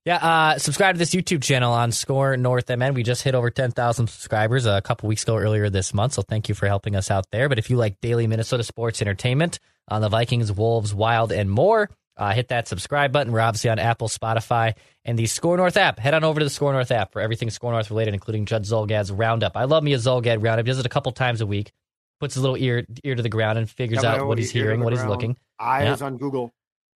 Yeah, 0.05 0.15
uh, 0.15 0.57
subscribe 0.57 0.95
to 0.95 0.99
this 0.99 1.13
YouTube 1.13 1.43
channel 1.43 1.73
on 1.73 1.91
Score 1.91 2.37
North 2.37 2.69
MN. 2.69 2.93
We 2.93 3.03
just 3.03 3.21
hit 3.21 3.35
over 3.35 3.49
10,000 3.49 4.07
subscribers 4.07 4.65
a 4.65 4.81
couple 4.81 5.09
weeks 5.09 5.23
ago 5.23 5.35
earlier 5.35 5.69
this 5.69 5.93
month, 5.93 6.13
so 6.13 6.21
thank 6.21 6.47
you 6.47 6.55
for 6.55 6.67
helping 6.67 6.95
us 6.95 7.11
out 7.11 7.25
there. 7.31 7.49
But 7.49 7.59
if 7.59 7.69
you 7.69 7.75
like 7.75 7.99
daily 7.99 8.25
Minnesota 8.25 8.63
sports 8.63 9.01
entertainment 9.01 9.59
on 9.89 10.01
the 10.01 10.07
Vikings, 10.07 10.53
Wolves, 10.53 10.93
Wild, 10.93 11.33
and 11.33 11.51
more, 11.51 11.89
uh, 12.19 12.33
hit 12.33 12.49
that 12.49 12.67
subscribe 12.67 13.11
button. 13.11 13.33
We're 13.33 13.39
obviously 13.39 13.71
on 13.71 13.79
Apple, 13.79 14.09
Spotify, 14.09 14.75
and 15.05 15.17
the 15.17 15.25
Score 15.25 15.57
North 15.57 15.77
app. 15.77 15.97
Head 15.97 16.13
on 16.13 16.23
over 16.23 16.39
to 16.39 16.45
the 16.45 16.49
Score 16.49 16.71
North 16.73 16.91
app 16.91 17.13
for 17.13 17.21
everything 17.21 17.49
Score 17.49 17.71
North 17.71 17.89
related, 17.89 18.13
including 18.13 18.45
Judd 18.45 18.63
Zulgad's 18.63 19.11
Roundup. 19.11 19.57
I 19.57 19.63
love 19.63 19.83
me 19.83 19.93
a 19.93 19.97
Zolgad 19.97 20.43
Roundup. 20.43 20.65
He 20.65 20.69
does 20.69 20.79
it 20.79 20.85
a 20.85 20.89
couple 20.89 21.11
times 21.13 21.41
a 21.41 21.47
week, 21.47 21.71
puts 22.19 22.35
his 22.35 22.41
little 22.43 22.57
ear 22.57 22.85
ear 23.03 23.15
to 23.15 23.23
the 23.23 23.29
ground 23.29 23.57
and 23.57 23.69
figures 23.69 24.03
Yeah, 24.03 24.15
out 24.15 24.27
what 24.27 24.37
he's 24.37 24.51
hearing, 24.51 24.81
what 24.83 24.93
he's 24.93 24.99
ground. 24.99 25.11
looking. 25.11 25.37
Eyes 25.59 26.01
on 26.01 26.17
Google. 26.17 26.51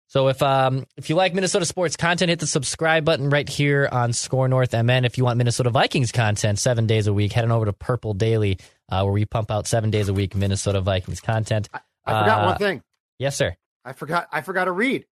So 0.08 0.26
if 0.26 0.42
um 0.42 0.86
if 0.96 1.08
you 1.08 1.14
like 1.14 1.34
Minnesota 1.34 1.64
sports 1.64 1.96
content, 1.96 2.30
hit 2.30 2.40
the 2.40 2.46
subscribe 2.48 3.04
button 3.04 3.30
right 3.30 3.48
here 3.48 3.88
on 3.92 4.12
Score 4.12 4.48
North 4.48 4.72
MN. 4.72 5.04
If 5.04 5.18
you 5.18 5.24
want 5.24 5.38
Minnesota 5.38 5.70
Vikings 5.70 6.10
content 6.10 6.58
seven 6.58 6.88
days 6.88 7.06
a 7.06 7.12
week, 7.12 7.32
head 7.32 7.44
on 7.44 7.52
over 7.52 7.66
to 7.66 7.72
Purple 7.72 8.14
Daily, 8.14 8.58
uh, 8.90 9.02
where 9.02 9.12
we 9.12 9.24
pump 9.24 9.52
out 9.52 9.68
seven 9.68 9.90
days 9.90 10.08
a 10.08 10.12
week 10.12 10.34
Minnesota 10.34 10.80
Vikings 10.80 11.20
content. 11.20 11.68
I 12.04 12.20
forgot 12.22 12.40
Uh, 12.42 12.46
one 12.46 12.56
thing. 12.58 12.82
Yes, 13.20 13.36
sir. 13.36 13.54
I 13.84 13.92
forgot. 13.92 14.26
I 14.32 14.40
forgot 14.40 14.64
to 14.64 14.72
read. 14.72 15.06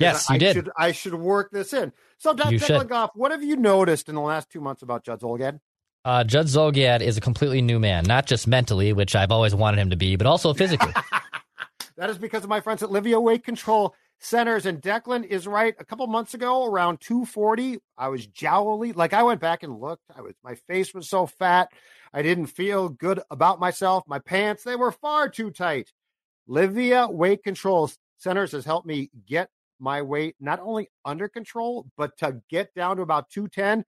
Yes, 0.00 0.30
I, 0.30 0.34
you 0.34 0.36
I 0.36 0.38
did. 0.38 0.54
Should, 0.56 0.70
I 0.76 0.92
should 0.92 1.14
work 1.14 1.50
this 1.50 1.72
in. 1.72 1.92
So. 2.18 2.34
Declan 2.34 2.88
Goff, 2.88 3.10
what 3.14 3.30
have 3.30 3.42
you 3.42 3.56
noticed 3.56 4.08
in 4.08 4.14
the 4.14 4.20
last 4.20 4.50
two 4.50 4.60
months 4.60 4.82
about 4.82 5.04
Judd 5.04 5.20
Zulgad? 5.20 5.60
Uh, 6.04 6.24
Judd 6.24 6.46
Zulgad 6.46 7.02
is 7.02 7.16
a 7.16 7.20
completely 7.20 7.60
new 7.60 7.78
man, 7.78 8.04
not 8.04 8.26
just 8.26 8.46
mentally, 8.46 8.92
which 8.92 9.14
I've 9.14 9.30
always 9.30 9.54
wanted 9.54 9.78
him 9.78 9.90
to 9.90 9.96
be, 9.96 10.16
but 10.16 10.26
also 10.26 10.54
physically. 10.54 10.92
That 11.96 12.08
is 12.08 12.16
because 12.16 12.42
of 12.42 12.48
my 12.48 12.60
friends 12.60 12.82
at 12.82 12.88
Livea 12.88 13.22
Weight 13.22 13.44
Control 13.44 13.94
Centers. 14.18 14.64
And 14.64 14.80
Declan 14.80 15.26
is 15.26 15.46
right. 15.46 15.74
A 15.78 15.84
couple 15.84 16.06
months 16.06 16.32
ago, 16.32 16.64
around 16.64 17.00
240, 17.02 17.78
I 17.98 18.08
was 18.08 18.26
jowly. 18.26 18.92
Like 18.96 19.12
I 19.12 19.22
went 19.22 19.40
back 19.40 19.62
and 19.62 19.78
looked. 19.78 20.04
I 20.16 20.22
was 20.22 20.34
my 20.42 20.54
face 20.54 20.94
was 20.94 21.10
so 21.10 21.26
fat. 21.26 21.68
I 22.14 22.22
didn't 22.22 22.46
feel 22.46 22.88
good 22.88 23.20
about 23.30 23.60
myself. 23.60 24.04
My 24.06 24.18
pants, 24.18 24.64
they 24.64 24.76
were 24.76 24.92
far 24.92 25.28
too 25.28 25.50
tight. 25.50 25.92
Livea 26.48 27.12
Weight 27.12 27.42
Control 27.44 27.90
Centers 28.16 28.52
has 28.52 28.64
helped 28.64 28.86
me 28.86 29.10
get 29.26 29.50
my 29.80 30.02
weight 30.02 30.36
not 30.40 30.60
only 30.60 30.88
under 31.04 31.28
control, 31.28 31.86
but 31.96 32.16
to 32.18 32.40
get 32.50 32.74
down 32.74 32.96
to 32.96 33.02
about 33.02 33.30
210. 33.30 33.84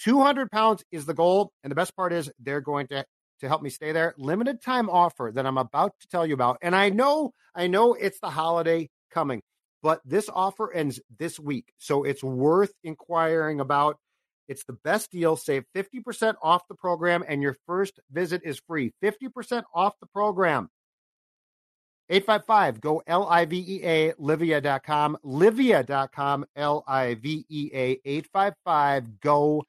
200 0.00 0.50
pounds 0.50 0.84
is 0.90 1.06
the 1.06 1.14
goal. 1.14 1.52
And 1.62 1.70
the 1.70 1.76
best 1.76 1.94
part 1.94 2.12
is 2.12 2.30
they're 2.40 2.60
going 2.60 2.88
to 2.88 3.04
to 3.40 3.48
help 3.48 3.62
me 3.62 3.70
stay 3.70 3.92
there. 3.92 4.14
Limited 4.18 4.62
time 4.62 4.88
offer 4.88 5.30
that 5.34 5.46
I'm 5.46 5.58
about 5.58 5.92
to 6.00 6.08
tell 6.08 6.26
you 6.26 6.34
about. 6.34 6.58
And 6.62 6.74
I 6.74 6.88
know, 6.88 7.32
I 7.54 7.66
know 7.66 7.94
it's 7.94 8.20
the 8.20 8.30
holiday 8.30 8.88
coming, 9.12 9.42
but 9.82 10.00
this 10.04 10.28
offer 10.32 10.72
ends 10.72 11.00
this 11.18 11.38
week. 11.38 11.72
So 11.78 12.04
it's 12.04 12.22
worth 12.22 12.72
inquiring 12.82 13.60
about. 13.60 13.98
It's 14.46 14.64
the 14.64 14.74
best 14.84 15.10
deal. 15.10 15.36
Save 15.36 15.64
50% 15.74 16.34
off 16.42 16.62
the 16.68 16.74
program, 16.74 17.24
and 17.26 17.40
your 17.40 17.56
first 17.66 17.98
visit 18.10 18.42
is 18.44 18.60
free. 18.66 18.92
50% 19.02 19.62
off 19.74 19.94
the 20.00 20.06
program. 20.06 20.68
855 22.08 22.80
go 22.80 23.02
L 23.06 23.26
I 23.28 23.44
V 23.44 23.64
E 23.66 23.80
A 23.84 24.12
Livea.com. 24.12 25.18
Livea.com. 25.24 26.44
L 26.56 26.84
I 26.86 27.14
V 27.14 27.46
E 27.48 27.70
A 27.72 28.00
855 28.04 29.20
go 29.20 29.64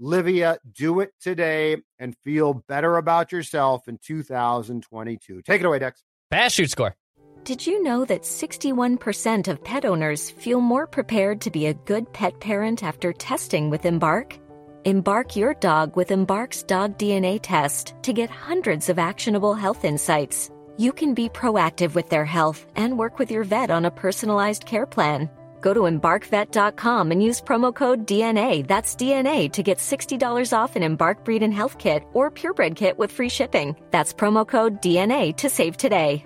Livea, 0.00 0.58
do 0.74 1.00
it 1.00 1.12
today 1.20 1.76
and 1.98 2.16
feel 2.24 2.54
better 2.54 2.96
about 2.96 3.30
yourself 3.30 3.86
in 3.86 3.98
2022. 3.98 5.42
Take 5.42 5.60
it 5.60 5.64
away, 5.64 5.78
Dex. 5.78 6.02
Pass 6.30 6.52
shoot 6.52 6.70
score. 6.70 6.96
Did 7.44 7.66
you 7.66 7.82
know 7.82 8.04
that 8.04 8.22
61% 8.22 9.48
of 9.48 9.64
pet 9.64 9.84
owners 9.84 10.30
feel 10.30 10.60
more 10.60 10.86
prepared 10.86 11.40
to 11.40 11.50
be 11.50 11.66
a 11.66 11.74
good 11.74 12.12
pet 12.12 12.38
parent 12.40 12.82
after 12.82 13.12
testing 13.12 13.68
with 13.70 13.84
Embark? 13.84 14.38
Embark 14.84 15.36
your 15.36 15.54
dog 15.54 15.96
with 15.96 16.10
Embark's 16.10 16.62
dog 16.62 16.98
DNA 16.98 17.38
test 17.40 17.94
to 18.02 18.12
get 18.12 18.30
hundreds 18.30 18.88
of 18.88 18.98
actionable 18.98 19.54
health 19.54 19.84
insights. 19.84 20.50
You 20.78 20.92
can 20.92 21.12
be 21.12 21.28
proactive 21.28 21.94
with 21.94 22.08
their 22.08 22.24
health 22.24 22.64
and 22.76 22.98
work 22.98 23.18
with 23.18 23.30
your 23.30 23.44
vet 23.44 23.70
on 23.70 23.84
a 23.84 23.90
personalized 23.90 24.64
care 24.64 24.86
plan. 24.86 25.28
Go 25.60 25.74
to 25.74 25.80
embarkvet.com 25.80 27.12
and 27.12 27.22
use 27.22 27.42
promo 27.42 27.74
code 27.74 28.06
DNA, 28.06 28.66
that's 28.66 28.96
DNA, 28.96 29.52
to 29.52 29.62
get 29.62 29.78
$60 29.78 30.52
off 30.56 30.74
an 30.74 30.82
Embark 30.82 31.24
Breed 31.24 31.42
and 31.42 31.52
Health 31.52 31.78
Kit 31.78 32.04
or 32.14 32.30
Purebred 32.30 32.74
Kit 32.74 32.98
with 32.98 33.12
free 33.12 33.28
shipping. 33.28 33.76
That's 33.90 34.14
promo 34.14 34.48
code 34.48 34.80
DNA 34.80 35.36
to 35.36 35.50
save 35.50 35.76
today. 35.76 36.24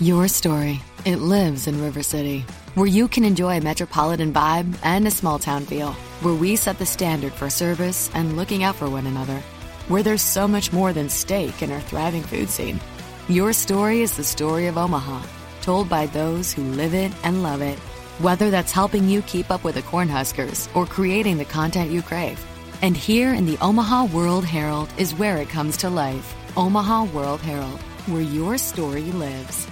Your 0.00 0.28
story. 0.28 0.80
It 1.04 1.16
lives 1.16 1.66
in 1.66 1.82
River 1.82 2.02
City, 2.02 2.46
where 2.74 2.86
you 2.86 3.08
can 3.08 3.24
enjoy 3.24 3.58
a 3.58 3.60
metropolitan 3.60 4.32
vibe 4.32 4.78
and 4.82 5.06
a 5.06 5.10
small 5.10 5.38
town 5.38 5.64
feel, 5.64 5.92
where 6.22 6.34
we 6.34 6.56
set 6.56 6.78
the 6.78 6.86
standard 6.86 7.32
for 7.32 7.50
service 7.50 8.10
and 8.14 8.36
looking 8.36 8.62
out 8.62 8.76
for 8.76 8.88
one 8.88 9.06
another, 9.06 9.38
where 9.88 10.02
there's 10.02 10.22
so 10.22 10.48
much 10.48 10.72
more 10.72 10.92
than 10.92 11.08
steak 11.08 11.62
in 11.62 11.70
our 11.70 11.80
thriving 11.80 12.22
food 12.22 12.48
scene. 12.48 12.80
Your 13.28 13.52
story 13.52 14.00
is 14.00 14.16
the 14.16 14.24
story 14.24 14.68
of 14.68 14.78
Omaha, 14.78 15.22
told 15.60 15.86
by 15.90 16.06
those 16.06 16.50
who 16.50 16.62
live 16.62 16.94
it 16.94 17.12
and 17.22 17.42
love 17.42 17.60
it. 17.60 17.78
Whether 18.20 18.50
that's 18.50 18.72
helping 18.72 19.06
you 19.06 19.20
keep 19.20 19.50
up 19.50 19.64
with 19.64 19.74
the 19.74 19.82
Cornhuskers 19.82 20.74
or 20.74 20.86
creating 20.86 21.36
the 21.36 21.44
content 21.44 21.90
you 21.90 22.00
crave. 22.00 22.42
And 22.80 22.96
here 22.96 23.34
in 23.34 23.44
the 23.44 23.58
Omaha 23.58 24.06
World 24.06 24.46
Herald 24.46 24.88
is 24.96 25.14
where 25.14 25.36
it 25.36 25.50
comes 25.50 25.76
to 25.78 25.90
life. 25.90 26.34
Omaha 26.56 27.04
World 27.04 27.42
Herald, 27.42 27.82
where 28.06 28.22
your 28.22 28.56
story 28.56 29.12
lives. 29.12 29.66